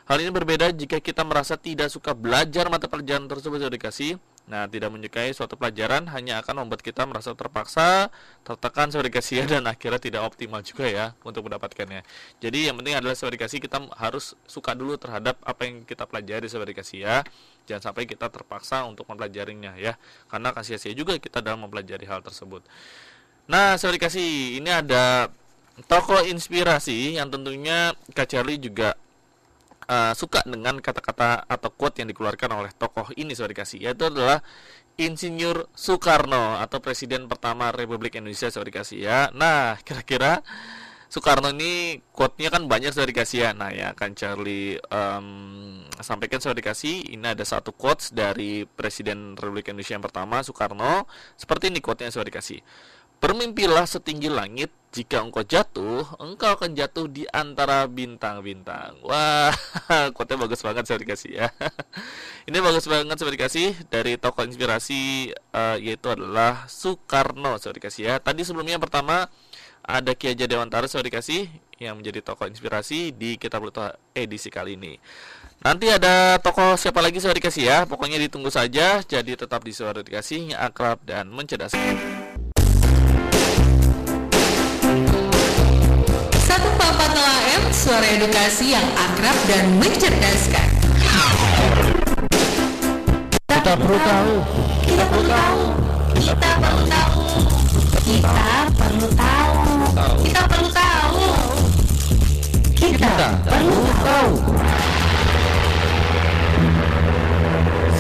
Hal 0.04 0.20
ini 0.20 0.36
berbeda 0.36 0.76
jika 0.76 1.00
kita 1.00 1.24
merasa 1.24 1.56
tidak 1.56 1.88
suka 1.88 2.12
belajar 2.12 2.68
mata 2.68 2.92
pelajaran 2.92 3.32
tersebut 3.32 3.64
saya 3.64 3.72
dikasih 3.72 4.20
Nah, 4.44 4.68
tidak 4.68 4.92
menyukai 4.92 5.32
suatu 5.32 5.56
pelajaran 5.56 6.04
hanya 6.12 6.44
akan 6.44 6.68
membuat 6.68 6.84
kita 6.84 7.08
merasa 7.08 7.32
terpaksa, 7.32 8.12
tertekan 8.44 8.92
dikasih 9.00 9.48
dan 9.52 9.64
akhirnya 9.64 10.04
tidak 10.04 10.22
optimal 10.28 10.60
juga 10.60 10.84
ya 10.84 11.06
untuk 11.24 11.48
mendapatkannya. 11.48 12.04
Jadi 12.44 12.68
yang 12.68 12.76
penting 12.76 13.00
adalah 13.00 13.16
dikasih 13.16 13.64
kita 13.64 13.80
harus 13.96 14.36
suka 14.44 14.76
dulu 14.76 15.00
terhadap 15.00 15.40
apa 15.48 15.64
yang 15.64 15.88
kita 15.88 16.04
pelajari 16.04 16.52
dikasih 16.68 17.08
ya. 17.08 17.18
Jangan 17.72 17.92
sampai 17.92 18.04
kita 18.04 18.28
terpaksa 18.28 18.84
untuk 18.84 19.08
mempelajarinya 19.08 19.80
ya. 19.80 19.96
Karena 20.28 20.52
kasih 20.52 20.76
sia 20.76 20.92
juga 20.92 21.16
kita 21.16 21.40
dalam 21.40 21.64
mempelajari 21.64 22.04
hal 22.04 22.20
tersebut. 22.20 22.68
Nah, 23.48 23.80
dikasih 23.96 24.60
ini 24.60 24.68
ada 24.68 25.32
tokoh 25.88 26.20
inspirasi 26.28 27.16
yang 27.16 27.32
tentunya 27.32 27.96
Kak 28.12 28.28
Charlie 28.28 28.60
juga 28.60 29.00
uh, 29.88 30.14
suka 30.16 30.44
dengan 30.48 30.80
kata-kata 30.80 31.48
atau 31.48 31.70
quote 31.74 32.04
yang 32.04 32.10
dikeluarkan 32.12 32.52
oleh 32.54 32.72
tokoh 32.76 33.12
ini 33.16 33.34
sudah 33.36 33.52
dikasih 33.52 33.80
yaitu 33.84 34.08
adalah 34.08 34.44
Insinyur 34.94 35.74
Soekarno 35.74 36.62
atau 36.62 36.78
Presiden 36.78 37.26
pertama 37.26 37.74
Republik 37.74 38.14
Indonesia 38.14 38.46
sudah 38.54 38.68
dikasih 38.70 39.00
ya. 39.02 39.20
Nah 39.34 39.82
kira-kira 39.82 40.46
Soekarno 41.10 41.54
ini 41.54 42.02
quote-nya 42.10 42.50
kan 42.50 42.66
banyak 42.66 42.94
sudah 42.94 43.10
dikasih 43.10 43.38
ya. 43.46 43.50
Nah 43.58 43.70
ya 43.74 43.94
kan 43.98 44.14
Charlie 44.14 44.78
um, 44.90 45.82
sampaikan 45.98 46.42
sudah 46.42 46.58
dikasih. 46.58 47.10
Ini 47.10 47.34
ada 47.34 47.46
satu 47.46 47.74
quotes 47.74 48.14
dari 48.14 48.70
Presiden 48.70 49.34
Republik 49.34 49.70
Indonesia 49.70 49.98
yang 49.98 50.06
pertama 50.06 50.46
Soekarno. 50.46 51.10
Seperti 51.38 51.74
ini 51.74 51.82
quote-nya 51.82 52.14
sudah 52.14 52.30
dikasih. 52.30 52.62
Bermimpilah 53.24 53.88
setinggi 53.88 54.28
langit, 54.28 54.68
jika 54.92 55.24
engkau 55.24 55.48
jatuh, 55.48 56.04
engkau 56.20 56.60
akan 56.60 56.76
jatuh 56.76 57.08
di 57.08 57.24
antara 57.32 57.88
bintang-bintang. 57.88 59.00
Wah, 59.00 59.48
quote 60.16 60.36
bagus 60.36 60.60
banget 60.60 60.84
saya 60.84 61.00
dikasih 61.00 61.32
ya. 61.32 61.48
Ini 62.52 62.60
bagus 62.60 62.84
banget 62.84 63.16
saya 63.16 63.32
dikasih 63.32 63.88
dari 63.88 64.20
tokoh 64.20 64.44
inspirasi 64.44 65.32
uh, 65.56 65.80
yaitu 65.80 66.12
adalah 66.12 66.68
Soekarno 66.68 67.56
saya 67.64 67.72
dikasih 67.80 68.04
ya. 68.12 68.16
Tadi 68.20 68.44
sebelumnya 68.44 68.76
yang 68.76 68.84
pertama 68.84 69.32
ada 69.88 70.12
Ki 70.20 70.28
Hajar 70.28 70.52
Dewantara 70.52 70.92
saya 70.92 71.08
dikasih 71.08 71.48
yang 71.80 71.96
menjadi 71.96 72.20
tokoh 72.20 72.52
inspirasi 72.52 73.16
di 73.16 73.40
Kitab 73.40 73.64
Luta 73.64 73.96
edisi 74.12 74.52
kali 74.52 74.76
ini. 74.76 75.00
Nanti 75.64 75.88
ada 75.88 76.44
tokoh 76.44 76.76
siapa 76.76 77.00
lagi 77.00 77.24
saya 77.24 77.32
dikasih 77.40 77.64
ya. 77.64 77.78
Pokoknya 77.88 78.20
ditunggu 78.20 78.52
saja. 78.52 79.00
Jadi 79.00 79.40
tetap 79.40 79.64
di 79.64 79.72
suara 79.72 80.04
dikasih 80.04 80.52
yang 80.52 80.60
akrab 80.60 81.00
dan 81.08 81.32
mencerdaskan. 81.32 82.33
Suara 87.94 88.10
edukasi 88.10 88.74
yang 88.74 88.90
akrab 88.98 89.38
dan 89.46 89.70
mencerdaskan. 89.78 90.66
Kita 93.46 93.78
perlu 93.78 94.00
tahu. 94.02 94.34
Kita 94.82 95.04
perlu 95.14 95.24
tahu. 95.30 95.62
Kita 96.18 96.50
perlu 96.58 96.82
tahu. 96.90 97.22
Kita 98.02 98.50
perlu 98.74 99.10
tahu. 99.14 99.54
Kita 100.26 100.42
perlu 100.50 100.70
tahu. 100.74 101.22
Kita 102.82 103.28
perlu 103.46 103.86
tahu. 104.02 104.34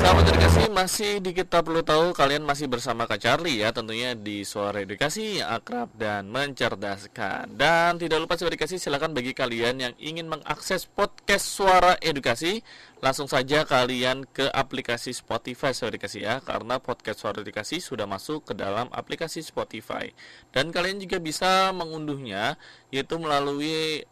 Sahabat 0.03 0.35
edukasi 0.35 0.67
masih 0.67 1.23
di 1.23 1.31
kita 1.31 1.63
perlu 1.63 1.79
tahu 1.79 2.11
kalian 2.11 2.43
masih 2.43 2.67
bersama 2.67 3.07
Kak 3.07 3.23
Charlie 3.23 3.63
ya 3.63 3.71
tentunya 3.71 4.19
di 4.19 4.43
suara 4.43 4.83
edukasi 4.83 5.39
yang 5.39 5.55
akrab 5.55 5.95
dan 5.95 6.27
mencerdaskan. 6.27 7.55
Dan 7.55 8.03
tidak 8.03 8.19
lupa 8.19 8.35
suara 8.35 8.51
edukasi 8.51 8.83
silakan 8.83 9.15
bagi 9.15 9.31
kalian 9.31 9.79
yang 9.79 9.95
ingin 10.03 10.27
mengakses 10.27 10.91
podcast 10.91 11.47
suara 11.47 11.95
edukasi 12.03 12.59
langsung 12.99 13.31
saja 13.31 13.63
kalian 13.63 14.27
ke 14.27 14.51
aplikasi 14.51 15.15
Spotify 15.15 15.71
suara 15.71 15.95
edukasi 15.95 16.27
ya 16.27 16.43
karena 16.43 16.83
podcast 16.83 17.23
suara 17.23 17.39
edukasi 17.39 17.79
sudah 17.79 18.03
masuk 18.03 18.51
ke 18.51 18.59
dalam 18.59 18.91
aplikasi 18.91 19.39
Spotify. 19.39 20.11
Dan 20.51 20.75
kalian 20.75 20.99
juga 20.99 21.23
bisa 21.23 21.71
mengunduhnya 21.71 22.59
yaitu 22.91 23.15
melalui 23.23 24.03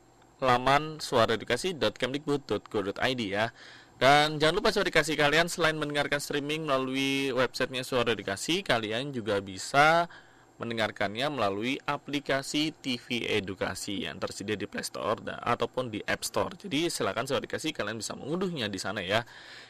laman 0.42 0.98
suaraedukasi.kemdikbud.go.id 0.98 3.22
ya. 3.28 3.54
Dan 4.02 4.42
jangan 4.42 4.58
lupa 4.58 4.74
Suara 4.74 4.90
Edukasi 4.90 5.14
kalian 5.14 5.46
selain 5.46 5.78
mendengarkan 5.78 6.18
streaming 6.18 6.66
melalui 6.66 7.30
websitenya 7.38 7.86
Suara 7.86 8.18
Edukasi, 8.18 8.66
kalian 8.66 9.14
juga 9.14 9.38
bisa 9.46 10.10
mendengarkannya 10.58 11.30
melalui 11.30 11.78
aplikasi 11.86 12.74
TV 12.82 13.30
Edukasi 13.30 14.10
yang 14.10 14.18
tersedia 14.18 14.58
di 14.58 14.66
Play 14.66 14.82
Store 14.82 15.22
dan, 15.22 15.38
ataupun 15.38 15.94
di 15.94 16.02
App 16.02 16.26
Store. 16.26 16.50
Jadi 16.58 16.90
silakan 16.90 17.30
Suara 17.30 17.46
Edukasi 17.46 17.78
kalian 17.78 18.02
bisa 18.02 18.18
mengunduhnya 18.18 18.74
di 18.74 18.82
sana 18.82 19.06
ya. 19.06 19.22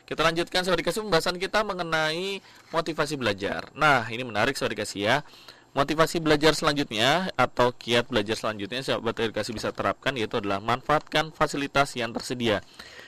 Kita 0.07 0.23
lanjutkan 0.23 0.63
Suara 0.63 0.79
Edukasi 0.79 1.03
pembahasan 1.03 1.35
kita 1.35 1.67
mengenai 1.67 2.39
motivasi 2.71 3.19
belajar. 3.19 3.67
Nah, 3.75 4.07
ini 4.07 4.23
menarik 4.23 4.55
Suara 4.55 4.71
Edukasi 4.71 5.11
ya. 5.11 5.27
Motivasi 5.75 6.23
belajar 6.23 6.55
selanjutnya 6.55 7.35
atau 7.35 7.75
kiat 7.75 8.07
belajar 8.07 8.35
selanjutnya 8.35 8.83
sahabat 8.83 9.15
edukasi 9.23 9.55
bisa 9.55 9.71
terapkan 9.71 10.11
yaitu 10.19 10.35
adalah 10.35 10.59
manfaatkan 10.59 11.31
fasilitas 11.31 11.95
yang 11.95 12.11
tersedia. 12.11 12.59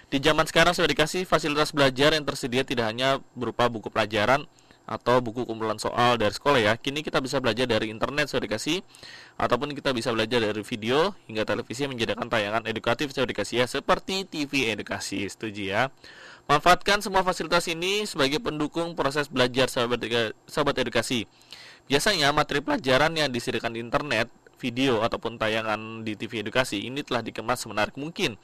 Di 0.07 0.17
zaman 0.19 0.47
sekarang 0.47 0.73
sudah 0.75 0.89
dikasih 0.89 1.27
fasilitas 1.27 1.71
belajar 1.71 2.15
yang 2.15 2.23
tersedia 2.23 2.63
tidak 2.63 2.89
hanya 2.89 3.21
berupa 3.33 3.67
buku 3.67 3.91
pelajaran 3.91 4.45
atau 4.83 5.23
buku 5.23 5.47
kumpulan 5.47 5.79
soal 5.79 6.19
dari 6.19 6.35
sekolah 6.35 6.59
ya. 6.59 6.73
Kini 6.75 7.01
kita 7.03 7.23
bisa 7.23 7.39
belajar 7.39 7.63
dari 7.63 7.87
internet 7.87 8.27
sudah 8.27 8.43
dikasih 8.43 8.83
ataupun 9.39 9.71
kita 9.71 9.95
bisa 9.95 10.11
belajar 10.11 10.43
dari 10.43 10.61
video 10.61 11.15
hingga 11.27 11.47
televisi 11.47 11.87
yang 11.87 11.95
menyediakan 11.95 12.27
tayangan 12.27 12.63
edukatif 12.67 13.15
sudah 13.15 13.27
dikasih 13.27 13.63
ya 13.63 13.67
seperti 13.67 14.27
TV 14.27 14.75
edukasi. 14.75 15.23
Setuju 15.27 15.61
ya? 15.63 15.81
Manfaatkan 16.43 16.99
semua 16.99 17.23
fasilitas 17.23 17.63
ini 17.71 18.03
sebagai 18.03 18.43
pendukung 18.43 18.99
proses 18.99 19.31
belajar 19.31 19.71
sahabat 19.71 20.03
sahabat 20.43 20.75
edukasi. 20.83 21.23
Biasanya 21.87 22.35
materi 22.35 22.59
pelajaran 22.59 23.15
yang 23.15 23.31
disediakan 23.31 23.75
di 23.75 23.79
internet 23.79 24.27
video 24.63 25.03
ataupun 25.03 25.35
tayangan 25.35 26.07
di 26.07 26.15
TV 26.15 26.39
edukasi 26.39 26.87
ini 26.87 27.03
telah 27.03 27.19
dikemas 27.19 27.67
semenarik 27.67 27.99
mungkin 27.99 28.39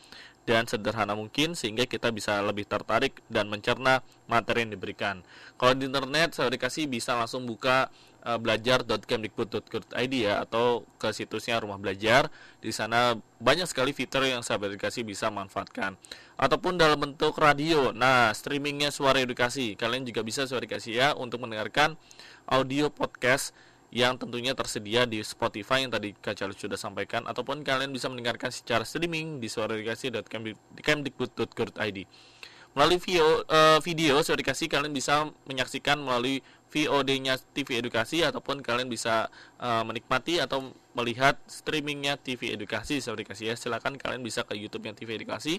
dan 0.48 0.66
sederhana 0.66 1.14
mungkin 1.14 1.54
sehingga 1.54 1.86
kita 1.86 2.10
bisa 2.10 2.42
lebih 2.42 2.66
tertarik 2.66 3.22
dan 3.30 3.48
mencerna 3.52 4.02
materi 4.26 4.66
yang 4.66 4.74
diberikan. 4.74 5.22
Kalau 5.60 5.78
di 5.78 5.86
internet 5.86 6.38
saya 6.38 6.50
dikasih 6.50 6.90
bisa 6.90 7.14
langsung 7.14 7.46
buka 7.46 7.94
uh, 8.26 8.40
belajar.kemdikbud.go.id 8.40 10.14
ya 10.14 10.44
atau 10.44 10.84
ke 11.00 11.12
situsnya 11.14 11.62
rumah 11.62 11.78
belajar. 11.80 12.28
Di 12.60 12.74
sana 12.74 13.16
banyak 13.40 13.68
sekali 13.70 13.96
fitur 13.96 14.26
yang 14.28 14.44
saya 14.44 14.60
edukasi 14.64 15.06
bisa 15.06 15.32
manfaatkan. 15.32 15.96
Ataupun 16.40 16.80
dalam 16.80 17.00
bentuk 17.00 17.36
radio. 17.40 17.92
Nah, 17.92 18.32
streamingnya 18.32 18.92
suara 18.92 19.20
edukasi. 19.20 19.76
Kalian 19.76 20.08
juga 20.08 20.24
bisa 20.24 20.48
suara 20.48 20.64
edukasi 20.64 20.96
ya 20.96 21.16
untuk 21.16 21.44
mendengarkan 21.44 22.00
audio 22.50 22.90
podcast 22.90 23.52
yang 23.90 24.22
tentunya 24.22 24.54
tersedia 24.54 25.10
di 25.10 25.18
Spotify 25.26 25.82
yang 25.82 25.90
tadi 25.90 26.14
Kak 26.14 26.38
Charles 26.38 26.62
sudah 26.62 26.78
sampaikan 26.78 27.26
ataupun 27.26 27.66
kalian 27.66 27.90
bisa 27.90 28.06
mendengarkan 28.06 28.54
secara 28.54 28.86
streaming 28.86 29.42
di 29.42 29.50
suaraedukasi.kemdikbud.go.id 29.50 32.00
melalui 32.78 33.02
video, 33.02 33.44
uh, 33.50 33.80
video 33.82 34.22
suara 34.22 34.40
dikasih 34.40 34.70
kalian 34.70 34.94
bisa 34.94 35.30
menyaksikan 35.50 35.98
melalui 36.00 36.46
VOD-nya 36.70 37.42
TV 37.52 37.82
Edukasi 37.82 38.22
ataupun 38.22 38.62
kalian 38.62 38.86
bisa 38.86 39.34
uh, 39.58 39.82
menikmati 39.82 40.38
atau 40.38 40.70
melihat 40.94 41.34
streamingnya 41.50 42.22
TV 42.22 42.54
Edukasi 42.54 43.02
suara 43.02 43.18
dikasih 43.18 43.54
ya 43.54 43.56
silakan 43.58 43.98
kalian 43.98 44.22
bisa 44.22 44.46
ke 44.46 44.54
YouTube-nya 44.54 44.94
TV 44.94 45.18
Edukasi 45.18 45.58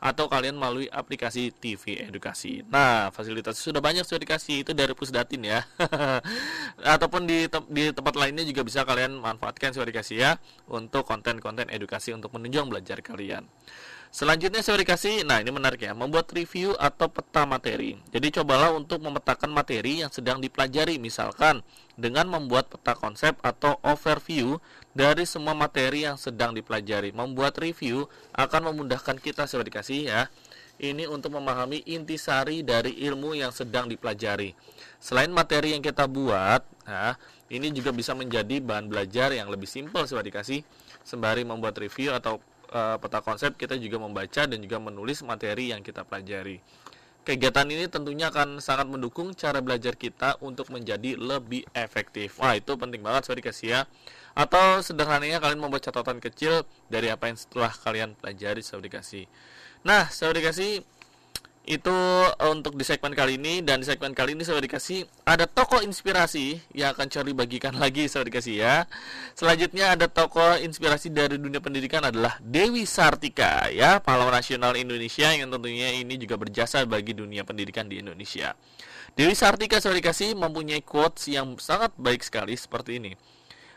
atau 0.00 0.28
kalian 0.28 0.56
melalui 0.56 0.88
aplikasi 0.92 1.52
TV 1.52 2.04
Edukasi. 2.04 2.60
Nah, 2.68 3.08
fasilitas 3.12 3.56
sudah 3.56 3.80
banyak 3.80 4.04
sudah 4.04 4.20
dikasih 4.20 4.64
itu 4.64 4.72
dari 4.76 4.92
Pusdatin 4.92 5.40
ya. 5.44 5.64
ataupun 6.96 7.24
di 7.24 7.48
te 7.48 7.60
di 7.68 7.92
tempat 7.92 8.16
lainnya 8.16 8.44
juga 8.44 8.60
bisa 8.64 8.84
kalian 8.84 9.16
manfaatkan 9.16 9.72
sudah 9.72 9.88
dikasih 9.88 10.16
ya 10.16 10.32
untuk 10.68 11.08
konten-konten 11.08 11.72
edukasi 11.72 12.12
untuk 12.12 12.32
menunjang 12.36 12.68
belajar 12.68 13.00
kalian. 13.00 13.48
Selanjutnya 14.10 14.58
saya 14.58 14.82
dikasih, 14.82 15.22
nah 15.22 15.38
ini 15.38 15.54
menarik 15.54 15.86
ya, 15.86 15.94
membuat 15.94 16.34
review 16.34 16.74
atau 16.82 17.06
peta 17.06 17.46
materi. 17.46 17.94
Jadi 18.10 18.42
cobalah 18.42 18.74
untuk 18.74 18.98
memetakan 18.98 19.54
materi 19.54 20.02
yang 20.02 20.10
sedang 20.10 20.42
dipelajari, 20.42 20.98
misalkan 20.98 21.62
dengan 21.94 22.26
membuat 22.26 22.66
peta 22.66 22.98
konsep 22.98 23.38
atau 23.38 23.78
overview 23.86 24.58
dari 24.98 25.22
semua 25.22 25.54
materi 25.54 26.10
yang 26.10 26.18
sedang 26.18 26.58
dipelajari. 26.58 27.14
Membuat 27.14 27.62
review 27.62 28.10
akan 28.34 28.74
memudahkan 28.74 29.14
kita 29.22 29.46
saya 29.46 29.62
dikasih 29.62 30.10
ya. 30.10 30.26
Ini 30.82 31.06
untuk 31.06 31.38
memahami 31.38 31.86
intisari 31.86 32.66
dari 32.66 32.98
ilmu 33.06 33.38
yang 33.38 33.54
sedang 33.54 33.86
dipelajari. 33.86 34.58
Selain 34.98 35.30
materi 35.30 35.76
yang 35.76 35.86
kita 35.86 36.10
buat, 36.10 36.66
nah, 36.82 37.14
ini 37.46 37.70
juga 37.70 37.94
bisa 37.94 38.16
menjadi 38.18 38.58
bahan 38.58 38.90
belajar 38.90 39.30
yang 39.30 39.46
lebih 39.52 39.70
simpel 39.70 40.02
saya 40.10 40.26
dikasih 40.26 40.66
sembari 41.06 41.46
membuat 41.46 41.78
review 41.78 42.10
atau 42.10 42.42
uh, 42.72 42.96
peta 42.96 43.20
konsep 43.20 43.54
kita 43.58 43.76
juga 43.76 44.00
membaca 44.00 44.46
dan 44.46 44.58
juga 44.58 44.78
menulis 44.78 45.22
materi 45.26 45.70
yang 45.74 45.82
kita 45.82 46.06
pelajari. 46.06 46.62
Kegiatan 47.20 47.68
ini 47.68 47.84
tentunya 47.84 48.32
akan 48.32 48.64
sangat 48.64 48.88
mendukung 48.88 49.36
cara 49.36 49.60
belajar 49.60 49.92
kita 49.92 50.40
untuk 50.40 50.72
menjadi 50.72 51.20
lebih 51.20 51.68
efektif. 51.76 52.40
Wah, 52.40 52.56
itu 52.56 52.72
penting 52.80 53.04
banget 53.04 53.28
saya 53.28 53.36
dikasih 53.36 53.68
ya. 53.68 53.80
Atau 54.32 54.80
sederhananya 54.80 55.36
kalian 55.36 55.60
membuat 55.60 55.84
catatan 55.84 56.16
kecil 56.16 56.64
dari 56.88 57.12
apa 57.12 57.28
yang 57.28 57.36
setelah 57.36 57.68
kalian 57.76 58.16
pelajari 58.16 58.64
saya 58.64 58.80
dikasih. 58.80 59.28
Nah, 59.84 60.08
saya 60.08 60.32
dikasih 60.32 60.80
itu 61.68 61.92
eh, 62.24 62.50
untuk 62.50 62.74
di 62.74 62.84
segmen 62.88 63.12
kali 63.12 63.36
ini 63.36 63.60
dan 63.60 63.84
di 63.84 63.86
segmen 63.86 64.16
kali 64.16 64.32
ini 64.32 64.42
saya 64.42 64.64
dikasih 64.64 65.04
ada 65.28 65.44
toko 65.44 65.84
inspirasi 65.84 66.56
yang 66.72 66.96
akan 66.96 67.06
cari 67.12 67.32
bagikan 67.36 67.76
lagi 67.82 68.08
saya 68.08 68.24
dikasih 68.24 68.54
ya. 68.58 68.74
Selanjutnya 69.36 69.92
ada 69.92 70.08
toko 70.08 70.56
inspirasi 70.58 71.12
dari 71.12 71.36
dunia 71.36 71.60
pendidikan 71.60 72.00
adalah 72.00 72.40
Dewi 72.40 72.88
Sartika 72.88 73.68
ya, 73.68 74.00
pahlawan 74.00 74.34
nasional 74.34 74.72
Indonesia 74.74 75.28
yang 75.30 75.52
tentunya 75.52 75.92
ini 75.94 76.16
juga 76.16 76.40
berjasa 76.40 76.82
bagi 76.88 77.12
dunia 77.12 77.44
pendidikan 77.44 77.86
di 77.86 78.00
Indonesia. 78.00 78.56
Dewi 79.14 79.36
Sartika 79.36 79.82
saya 79.82 79.98
dikasih 79.98 80.38
mempunyai 80.38 80.80
quotes 80.80 81.28
yang 81.28 81.58
sangat 81.60 81.92
baik 82.00 82.24
sekali 82.24 82.56
seperti 82.56 83.02
ini. 83.02 83.12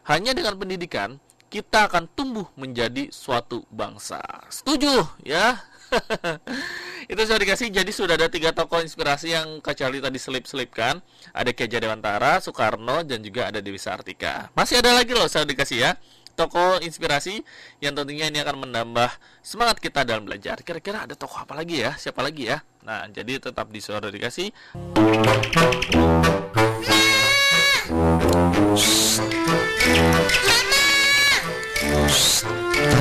Hanya 0.07 0.35
dengan 0.35 0.59
pendidikan 0.59 1.19
kita 1.53 1.85
akan 1.85 2.09
tumbuh 2.17 2.49
menjadi 2.57 3.13
suatu 3.13 3.61
bangsa. 3.69 4.17
Setuju 4.49 5.05
ya? 5.21 5.61
itu 7.11 7.21
sudah 7.23 7.39
dikasih 7.39 7.67
jadi 7.69 7.91
sudah 7.91 8.15
ada 8.15 8.31
tiga 8.31 8.55
tokoh 8.55 8.79
inspirasi 8.79 9.35
yang 9.35 9.59
Kak 9.59 9.75
Charlie 9.77 9.99
tadi 9.99 10.17
selip-selipkan 10.17 11.03
ada 11.35 11.51
Keja 11.51 11.77
Dewantara, 11.83 12.39
Soekarno 12.39 13.03
dan 13.03 13.19
juga 13.21 13.51
ada 13.51 13.59
Dewi 13.59 13.77
Sartika. 13.77 14.49
Masih 14.55 14.79
ada 14.79 14.95
lagi 14.95 15.11
loh 15.11 15.27
saya 15.27 15.43
dikasih 15.43 15.79
ya 15.79 15.91
tokoh 16.33 16.81
inspirasi 16.81 17.45
yang 17.77 17.93
tentunya 17.93 18.25
ini 18.29 18.41
akan 18.41 18.65
menambah 18.65 19.09
semangat 19.45 19.77
kita 19.77 20.01
dalam 20.01 20.25
belajar. 20.25 20.59
Kira-kira 20.65 21.05
ada 21.05 21.13
tokoh 21.13 21.45
apa 21.45 21.53
lagi 21.53 21.85
ya? 21.85 21.93
Siapa 21.93 22.25
lagi 22.25 22.49
ya? 22.49 22.65
Nah 22.81 23.05
jadi 23.09 23.37
tetap 23.37 23.69
di 23.69 23.79
suara 23.79 24.09
dikasih. 24.09 24.49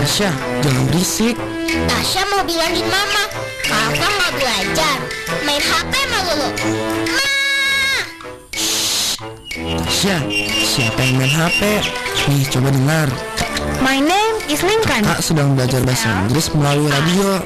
Tasya, 0.02 0.30
jangan 0.60 0.84
berisik. 0.92 1.61
Tasya 1.72 2.28
mau 2.28 2.44
bilangin 2.44 2.84
mama 2.84 3.24
Kakak 3.64 4.12
mau 4.20 4.30
belajar 4.36 4.96
Main 5.40 5.62
HP 5.64 5.92
melulu 6.04 6.48
Ma 7.16 7.32
Tasya, 9.80 10.20
siapa 10.68 11.00
yang 11.00 11.16
main 11.16 11.32
HP? 11.32 11.80
Nih, 12.28 12.44
coba 12.52 12.68
dengar. 12.74 13.08
My 13.80 13.96
name 14.04 14.36
is 14.52 14.60
Lincoln 14.60 15.00
Kak 15.00 15.24
sedang 15.24 15.56
belajar 15.56 15.80
bahasa 15.80 16.12
Inggris 16.28 16.52
melalui 16.52 16.92
radio. 16.92 17.40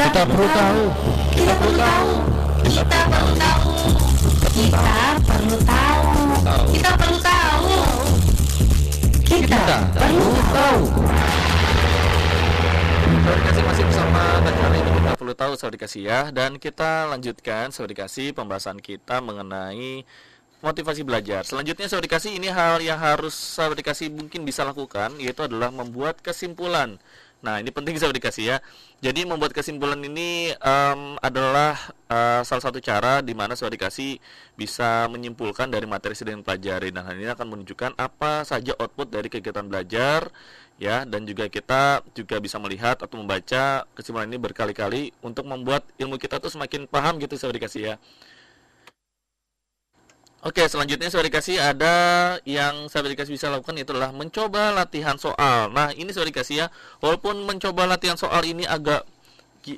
Kita 0.00 0.22
perlu 0.24 0.48
tahu. 0.48 0.82
Kita 1.36 1.52
perlu 1.60 1.72
tahu. 1.76 2.08
Kita 2.64 3.00
perlu 3.04 3.32
tahu. 3.36 3.68
Kita 4.56 4.80
perlu 5.20 5.56
tahu. 5.60 5.85
Tahu. 9.76 10.24
Saudara 13.26 13.36
dikasih 13.44 13.64
masih 13.68 13.84
bersama 13.84 14.22
Kak 14.40 14.72
ini 14.72 14.90
kita 14.96 15.10
perlu 15.20 15.34
tahu 15.36 15.52
saudara 15.60 15.76
dikasih 15.76 16.02
ya 16.08 16.20
dan 16.32 16.56
kita 16.56 17.12
lanjutkan 17.12 17.68
saudara 17.68 17.92
dikasih 17.92 18.32
pembahasan 18.32 18.80
kita 18.80 19.20
mengenai 19.20 20.08
motivasi 20.64 21.04
belajar. 21.04 21.44
Selanjutnya 21.44 21.92
saudara 21.92 22.08
dikasih 22.08 22.40
ini 22.40 22.48
hal 22.48 22.80
yang 22.80 22.96
harus 22.96 23.36
saudara 23.36 23.76
dikasih 23.76 24.08
mungkin 24.08 24.48
bisa 24.48 24.64
lakukan 24.64 25.20
yaitu 25.20 25.44
adalah 25.44 25.68
membuat 25.68 26.24
kesimpulan. 26.24 26.96
Nah 27.46 27.62
ini 27.62 27.70
penting 27.70 27.94
saudara 27.94 28.18
dikasih 28.18 28.44
ya. 28.50 28.56
Jadi 28.98 29.22
membuat 29.22 29.54
kesimpulan 29.54 30.02
ini 30.02 30.50
em, 30.50 31.00
adalah 31.22 31.78
eh, 32.10 32.42
salah 32.42 32.62
satu 32.66 32.82
cara 32.82 33.22
di 33.22 33.38
mana 33.38 33.54
saudara 33.54 33.78
dikasih 33.78 34.18
bisa 34.58 35.06
menyimpulkan 35.06 35.70
dari 35.70 35.86
materi 35.86 36.18
sedang 36.18 36.42
pelajari 36.42 36.90
hal 36.90 37.14
ini 37.14 37.30
akan 37.30 37.46
menunjukkan 37.54 37.94
apa 37.94 38.42
saja 38.42 38.74
output 38.82 39.14
dari 39.14 39.30
kegiatan 39.30 39.62
belajar 39.62 40.26
ya 40.76 41.06
dan 41.06 41.22
juga 41.24 41.46
kita 41.46 42.02
juga 42.18 42.36
bisa 42.42 42.58
melihat 42.58 42.98
atau 43.00 43.16
membaca 43.16 43.86
kesimpulan 43.94 44.26
ini 44.28 44.42
berkali-kali 44.42 45.14
untuk 45.22 45.46
membuat 45.46 45.86
ilmu 46.02 46.18
kita 46.18 46.42
tuh 46.42 46.50
semakin 46.50 46.84
paham 46.90 47.22
gitu 47.22 47.38
saudara 47.38 47.62
dikasih 47.62 47.94
ya. 47.94 47.96
Oke, 50.46 50.62
selanjutnya 50.70 51.10
saudara 51.10 51.26
dikasih 51.26 51.58
ada 51.58 51.94
yang 52.46 52.86
saudara 52.86 53.18
dikasih 53.18 53.34
bisa 53.34 53.50
lakukan 53.50 53.82
itu 53.82 53.90
adalah 53.90 54.14
mencoba 54.14 54.70
latihan 54.70 55.18
soal. 55.18 55.74
Nah, 55.74 55.90
ini 55.90 56.14
saudara 56.14 56.30
dikasih 56.30 56.54
ya, 56.62 56.66
walaupun 57.02 57.42
mencoba 57.42 57.82
latihan 57.82 58.14
soal 58.14 58.46
ini 58.46 58.62
agak 58.62 59.02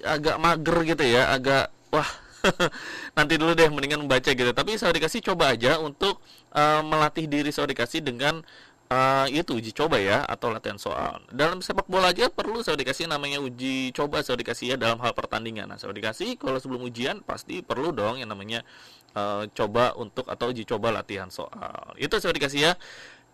agak 0.05 0.37
mager 0.37 0.77
gitu 0.85 1.05
ya, 1.09 1.33
agak 1.33 1.73
wah 1.89 2.05
nanti 3.17 3.41
dulu 3.41 3.57
deh 3.57 3.73
mendingan 3.73 4.05
membaca 4.05 4.29
gitu. 4.29 4.53
Tapi 4.53 4.77
saudara 4.77 5.01
dikasih 5.01 5.33
coba 5.33 5.57
aja 5.57 5.81
untuk 5.81 6.21
eh, 6.53 6.83
melatih 6.85 7.25
diri 7.33 7.49
saudara 7.49 7.73
dikasih 7.73 8.05
dengan 8.05 8.45
eh, 8.93 9.27
itu 9.41 9.57
uji 9.57 9.73
coba 9.73 9.97
ya 9.97 10.21
atau 10.29 10.53
latihan 10.53 10.77
soal. 10.77 11.25
Dalam 11.33 11.65
sepak 11.65 11.89
bola 11.89 12.13
aja 12.13 12.29
perlu 12.29 12.61
saya 12.61 12.77
dikasih 12.77 13.09
namanya 13.09 13.41
uji 13.41 13.97
coba 13.97 14.21
saya 14.21 14.37
dikasih 14.37 14.75
ya 14.75 14.77
dalam 14.77 15.01
hal 15.01 15.17
pertandingan. 15.17 15.65
Nah, 15.65 15.81
saya 15.81 15.97
dikasih 15.97 16.37
kalau 16.37 16.61
sebelum 16.61 16.85
ujian 16.85 17.25
pasti 17.25 17.65
perlu 17.65 17.89
dong 17.97 18.21
yang 18.21 18.29
namanya 18.29 18.69
eh, 19.15 19.45
coba 19.55 19.95
untuk 19.97 20.27
atau 20.27 20.51
uji 20.51 20.67
coba 20.69 20.93
latihan 20.93 21.29
soal. 21.29 21.95
Itu 21.97 22.19
saya 22.19 22.35
dikasih 22.35 22.61
ya. 22.61 22.73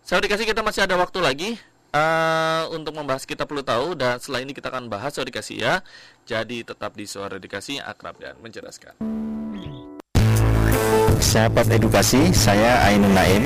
Saya 0.05 0.21
dikasih 0.21 0.45
kita 0.45 0.61
masih 0.61 0.85
ada 0.85 0.95
waktu 1.01 1.17
lagi 1.17 1.49
eh, 1.95 2.63
untuk 2.69 2.93
membahas 2.93 3.25
kita 3.25 3.49
perlu 3.49 3.65
tahu 3.65 3.97
dan 3.97 4.21
setelah 4.21 4.45
ini 4.45 4.53
kita 4.53 4.69
akan 4.69 4.91
bahas 4.91 5.15
saya 5.15 5.25
dikasih 5.25 5.57
ya. 5.57 5.73
Jadi 6.29 6.61
tetap 6.61 6.93
di 6.93 7.09
suara 7.09 7.41
dikasih 7.41 7.81
akrab 7.81 8.19
dan 8.21 8.37
mencerdaskan. 8.43 8.95
Sahabat 11.19 11.71
edukasi, 11.71 12.31
saya 12.35 12.83
Ainun 12.91 13.15
Naim, 13.15 13.43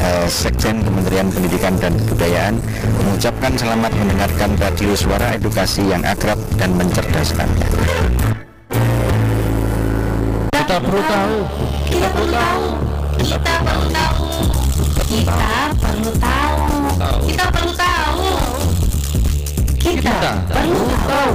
eh, 0.00 0.26
Sekjen 0.26 0.80
Kementerian 0.80 1.28
Pendidikan 1.28 1.76
dan 1.78 1.92
Kebudayaan, 1.94 2.56
mengucapkan 3.04 3.52
selamat 3.54 3.92
mendengarkan 3.92 4.50
radio 4.56 4.92
suara 4.96 5.36
edukasi 5.36 5.84
yang 5.84 6.00
akrab 6.02 6.40
dan 6.56 6.72
mencerdaskan. 6.74 7.48
Kita 10.52 10.76
perlu 10.80 11.02
tahu. 11.04 11.69
Kita 12.00 12.16
perlu 12.16 12.32
tahu. 12.32 12.64
Kita 13.20 13.54
perlu 13.60 13.86
tahu. 13.92 14.24
Kita 15.04 15.36
perlu 15.76 16.12
tahu. 16.16 16.56
Kita 17.28 17.44
perlu 17.52 17.72
tahu. 17.76 18.24
Kita 19.76 20.32
perlu 20.48 20.84
tahu. 21.04 21.34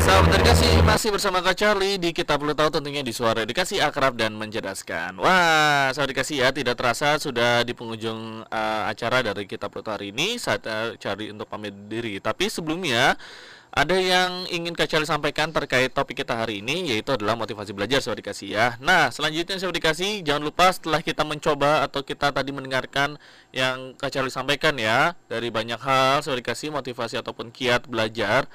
Sahabat 0.00 0.40
edukasi 0.40 0.72
masih 0.80 1.12
bersama 1.12 1.44
Kak 1.44 1.52
Charlie 1.52 2.00
di 2.00 2.16
kita 2.16 2.40
perlu 2.40 2.56
tahu 2.56 2.80
tentunya 2.80 3.04
di 3.04 3.12
suara 3.12 3.44
edukasi 3.44 3.76
akrab 3.76 4.16
dan 4.16 4.32
mencerdaskan. 4.32 5.20
Wah, 5.20 5.92
sahabat 5.92 6.16
edukasi 6.16 6.40
ya 6.40 6.48
tidak 6.48 6.80
terasa 6.80 7.20
sudah 7.20 7.60
di 7.60 7.76
penghujung 7.76 8.40
eh, 8.48 8.82
acara 8.88 9.20
dari 9.20 9.44
kita 9.44 9.68
perlu 9.68 9.84
tahu 9.84 10.00
hari 10.00 10.16
ini 10.16 10.40
saat 10.40 10.64
eh, 10.64 10.96
Charlie 10.96 11.28
untuk 11.28 11.44
pamit 11.44 11.76
diri. 11.92 12.24
Tapi 12.24 12.48
sebelumnya 12.48 13.20
ada 13.68 13.96
yang 14.00 14.48
ingin 14.48 14.72
Kak 14.72 14.88
Charlie 14.88 15.08
sampaikan 15.08 15.52
terkait 15.52 15.92
topik 15.92 16.24
kita 16.24 16.34
hari 16.34 16.64
ini 16.64 16.88
yaitu 16.88 17.12
adalah 17.12 17.36
motivasi 17.36 17.76
belajar 17.76 18.00
sahabat 18.00 18.24
edukasi 18.24 18.56
ya. 18.56 18.80
Nah, 18.80 19.12
selanjutnya 19.12 19.60
sahabat 19.60 19.76
edukasi 19.76 20.24
jangan 20.24 20.42
lupa 20.48 20.72
setelah 20.72 21.04
kita 21.04 21.22
mencoba 21.22 21.84
atau 21.84 22.00
kita 22.00 22.32
tadi 22.32 22.50
mendengarkan 22.50 23.20
yang 23.52 23.92
Kak 24.00 24.08
Charlie 24.08 24.32
sampaikan 24.32 24.72
ya 24.80 25.12
dari 25.28 25.52
banyak 25.52 25.78
hal 25.78 26.24
sahabat 26.24 26.40
edukasi 26.40 26.72
motivasi 26.72 27.20
ataupun 27.20 27.52
kiat 27.52 27.84
belajar 27.86 28.48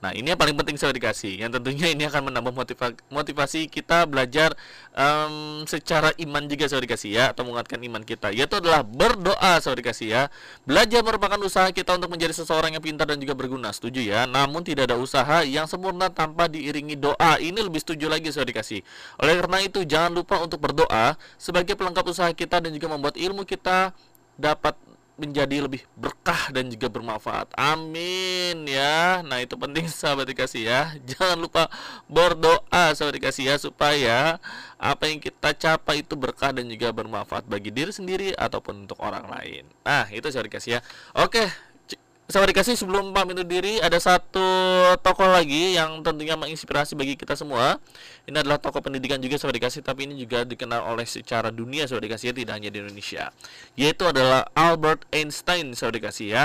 Nah, 0.00 0.16
ini 0.16 0.32
yang 0.32 0.40
paling 0.40 0.56
penting 0.56 0.80
saya 0.80 0.96
dikasih. 0.96 1.44
Yang 1.44 1.60
tentunya 1.60 1.92
ini 1.92 2.08
akan 2.08 2.32
menambah 2.32 2.56
motiva 2.56 2.96
motivasi 3.12 3.68
kita 3.68 4.08
belajar 4.08 4.56
em, 4.96 5.62
secara 5.68 6.08
iman 6.16 6.40
juga 6.48 6.64
saya 6.72 6.80
dikasih 6.80 7.10
ya, 7.12 7.24
atau 7.36 7.44
menguatkan 7.44 7.76
iman 7.84 8.00
kita. 8.00 8.32
Yaitu 8.32 8.64
adalah 8.64 8.80
berdoa 8.80 9.60
saya 9.60 9.76
dikasih 9.76 10.08
ya. 10.08 10.22
Belajar 10.64 11.04
merupakan 11.04 11.36
usaha 11.44 11.68
kita 11.68 12.00
untuk 12.00 12.16
menjadi 12.16 12.32
seseorang 12.32 12.72
yang 12.72 12.84
pintar 12.84 13.12
dan 13.12 13.20
juga 13.20 13.36
berguna. 13.36 13.68
Setuju 13.76 14.00
ya? 14.00 14.24
Namun 14.24 14.64
tidak 14.64 14.88
ada 14.88 14.96
usaha 14.96 15.44
yang 15.44 15.68
sempurna 15.68 16.08
tanpa 16.08 16.48
diiringi 16.48 16.96
doa. 16.96 17.36
Ini 17.36 17.60
lebih 17.60 17.84
setuju 17.84 18.08
lagi 18.08 18.32
saya 18.32 18.48
dikasih. 18.48 18.80
Oleh 19.20 19.36
karena 19.36 19.60
itu, 19.60 19.84
jangan 19.84 20.16
lupa 20.16 20.40
untuk 20.40 20.64
berdoa 20.64 21.20
sebagai 21.36 21.76
pelengkap 21.76 22.08
usaha 22.08 22.32
kita 22.32 22.64
dan 22.64 22.72
juga 22.72 22.88
membuat 22.88 23.20
ilmu 23.20 23.44
kita 23.44 23.92
dapat 24.40 24.72
menjadi 25.20 25.68
lebih 25.68 25.84
berkah 25.92 26.48
dan 26.48 26.72
juga 26.72 26.88
bermanfaat. 26.88 27.52
Amin 27.52 28.64
ya. 28.64 29.20
Nah, 29.20 29.44
itu 29.44 29.60
penting 29.60 29.84
sahabat 29.92 30.32
dikasih 30.32 30.64
ya. 30.64 30.96
Jangan 31.04 31.36
lupa 31.36 31.68
berdoa 32.08 32.96
sahabat 32.96 33.20
dikasih 33.20 33.52
ya 33.52 33.56
supaya 33.60 34.40
apa 34.80 35.04
yang 35.12 35.20
kita 35.20 35.52
capai 35.52 36.00
itu 36.00 36.16
berkah 36.16 36.56
dan 36.56 36.64
juga 36.72 36.88
bermanfaat 36.90 37.44
bagi 37.44 37.68
diri 37.68 37.92
sendiri 37.92 38.32
ataupun 38.32 38.88
untuk 38.88 38.96
orang 39.04 39.28
lain. 39.28 39.68
Nah, 39.84 40.08
itu 40.08 40.24
sahabat 40.32 40.48
dikasih 40.48 40.70
ya. 40.76 40.80
Oke, 41.12 41.44
Sahabat 42.30 42.54
dikasih 42.54 42.78
sebelum 42.78 43.10
pamit 43.10 43.34
undur 43.34 43.42
diri 43.42 43.82
ada 43.82 43.98
satu 43.98 44.38
tokoh 45.02 45.26
lagi 45.26 45.74
yang 45.74 45.98
tentunya 46.06 46.38
menginspirasi 46.38 46.94
bagi 46.94 47.18
kita 47.18 47.34
semua. 47.34 47.82
Ini 48.22 48.46
adalah 48.46 48.62
tokoh 48.62 48.78
pendidikan 48.78 49.18
juga 49.18 49.34
sahabat 49.34 49.58
dikasih 49.58 49.82
tapi 49.82 50.06
ini 50.06 50.14
juga 50.14 50.46
dikenal 50.46 50.94
oleh 50.94 51.02
secara 51.10 51.50
dunia 51.50 51.90
sahabat 51.90 52.06
dikasih 52.06 52.30
ya, 52.30 52.34
tidak 52.38 52.54
hanya 52.54 52.70
di 52.70 52.78
Indonesia. 52.86 53.34
Yaitu 53.74 54.06
adalah 54.06 54.46
Albert 54.54 55.10
Einstein 55.10 55.74
sahabat 55.74 55.98
dikasih 55.98 56.26
ya. 56.30 56.44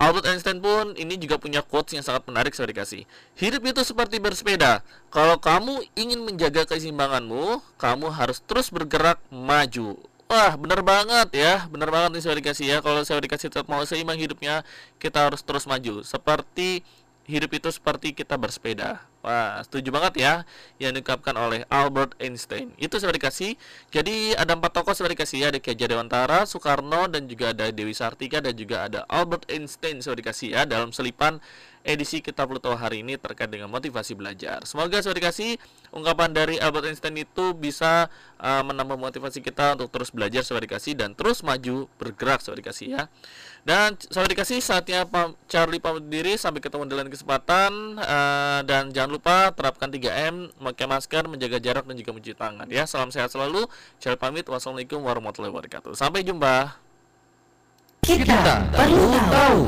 Albert 0.00 0.32
Einstein 0.32 0.64
pun 0.64 0.96
ini 0.96 1.20
juga 1.20 1.36
punya 1.36 1.60
quotes 1.60 1.92
yang 1.92 2.00
sangat 2.00 2.24
menarik 2.24 2.56
sahabat 2.56 2.72
dikasih. 2.72 3.04
Hidup 3.36 3.68
itu 3.68 3.84
seperti 3.84 4.16
bersepeda. 4.16 4.80
Kalau 5.12 5.36
kamu 5.36 5.92
ingin 5.92 6.24
menjaga 6.24 6.64
keseimbanganmu, 6.64 7.60
kamu 7.76 8.16
harus 8.16 8.40
terus 8.48 8.72
bergerak 8.72 9.20
maju. 9.28 10.00
Wah, 10.32 10.56
benar 10.56 10.80
banget 10.80 11.28
ya, 11.44 11.68
benar 11.68 11.92
banget 11.92 12.10
nih 12.16 12.22
saya 12.24 12.34
dikasih 12.40 12.66
ya. 12.72 12.76
Kalau 12.80 13.04
saya 13.04 13.20
dikasih 13.20 13.52
tetap 13.52 13.68
mau 13.68 13.84
seimbang 13.84 14.16
hidupnya, 14.16 14.64
kita 14.96 15.28
harus 15.28 15.44
terus 15.44 15.68
maju. 15.68 16.00
Seperti 16.00 16.80
hidup 17.28 17.52
itu 17.52 17.68
seperti 17.68 18.16
kita 18.16 18.40
bersepeda. 18.40 19.11
Wah, 19.22 19.62
setuju 19.62 19.94
banget 19.94 20.18
ya 20.18 20.34
yang 20.82 20.98
diungkapkan 20.98 21.38
oleh 21.38 21.62
Albert 21.70 22.18
Einstein. 22.18 22.74
Itu 22.74 22.98
sudah 22.98 23.14
dikasih. 23.14 23.54
Jadi 23.94 24.34
ada 24.34 24.58
empat 24.58 24.74
tokoh 24.74 24.98
sudah 24.98 25.14
dikasih 25.14 25.46
ya, 25.46 25.54
ada 25.54 25.62
Ki 25.62 25.70
Hajar 25.70 25.94
Dewantara, 25.94 26.42
Soekarno 26.42 27.06
dan 27.06 27.30
juga 27.30 27.54
ada 27.54 27.70
Dewi 27.70 27.94
Sartika 27.94 28.42
dan 28.42 28.58
juga 28.58 28.90
ada 28.90 29.06
Albert 29.06 29.46
Einstein 29.46 30.02
sudah 30.02 30.18
dikasih 30.18 30.58
ya 30.58 30.66
dalam 30.66 30.90
selipan 30.90 31.38
edisi 31.82 32.22
kita 32.22 32.46
tahu 32.46 32.78
hari 32.78 33.02
ini 33.02 33.18
terkait 33.18 33.50
dengan 33.50 33.66
motivasi 33.70 34.14
belajar. 34.14 34.62
Semoga 34.66 35.02
sudah 35.02 35.18
dikasih 35.18 35.58
ungkapan 35.90 36.30
dari 36.30 36.56
Albert 36.62 36.90
Einstein 36.90 37.18
itu 37.18 37.54
bisa 37.58 38.06
uh, 38.38 38.62
menambah 38.62 38.98
motivasi 38.98 39.42
kita 39.42 39.74
untuk 39.78 39.90
terus 39.90 40.14
belajar 40.14 40.46
sudah 40.46 40.62
dikasih 40.62 40.94
dan 40.94 41.14
terus 41.18 41.42
maju 41.42 41.90
bergerak 41.98 42.40
sudah 42.42 42.58
dikasih 42.58 42.86
ya. 42.98 43.02
Dan 43.62 43.94
sudah 43.98 44.26
dikasih 44.26 44.58
saatnya 44.58 45.06
Pak 45.06 45.46
Charlie 45.46 45.78
pamit 45.78 46.06
diri 46.10 46.34
sampai 46.34 46.58
ketemu 46.58 46.82
di 47.06 47.14
kesempatan 47.14 47.98
uh, 47.98 48.60
dan 48.66 48.90
jangan 48.90 49.11
lupa 49.12 49.52
terapkan 49.52 49.92
3M, 49.92 50.48
memakai 50.56 50.88
masker, 50.88 51.28
menjaga 51.28 51.60
jarak 51.60 51.84
dan 51.84 51.94
juga 52.00 52.10
mencuci 52.16 52.32
tangan 52.32 52.66
ya. 52.72 52.88
Salam 52.88 53.12
sehat 53.12 53.28
selalu. 53.28 53.68
Charlie 54.00 54.16
pamit. 54.16 54.48
Wassalamualaikum 54.48 55.04
warahmatullahi 55.04 55.52
wabarakatuh. 55.52 55.92
Sampai 55.92 56.24
jumpa. 56.24 56.80
Kita 58.02 58.66
perlu 58.72 59.14
tahu. 59.30 59.60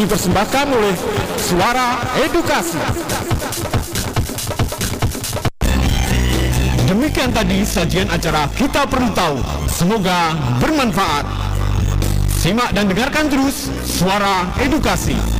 dipersembahkan 0.00 0.66
oleh 0.72 0.94
Suara 1.36 2.00
Edukasi. 2.24 2.80
Demikian 6.90 7.30
tadi 7.30 7.62
sajian 7.62 8.10
acara 8.10 8.50
Kita 8.50 8.82
Perlu 8.82 9.14
Tahu. 9.14 9.38
Semoga 9.70 10.34
bermanfaat. 10.58 11.22
Simak 12.34 12.74
dan 12.74 12.90
dengarkan 12.90 13.30
terus 13.30 13.70
Suara 13.86 14.50
Edukasi. 14.58 15.39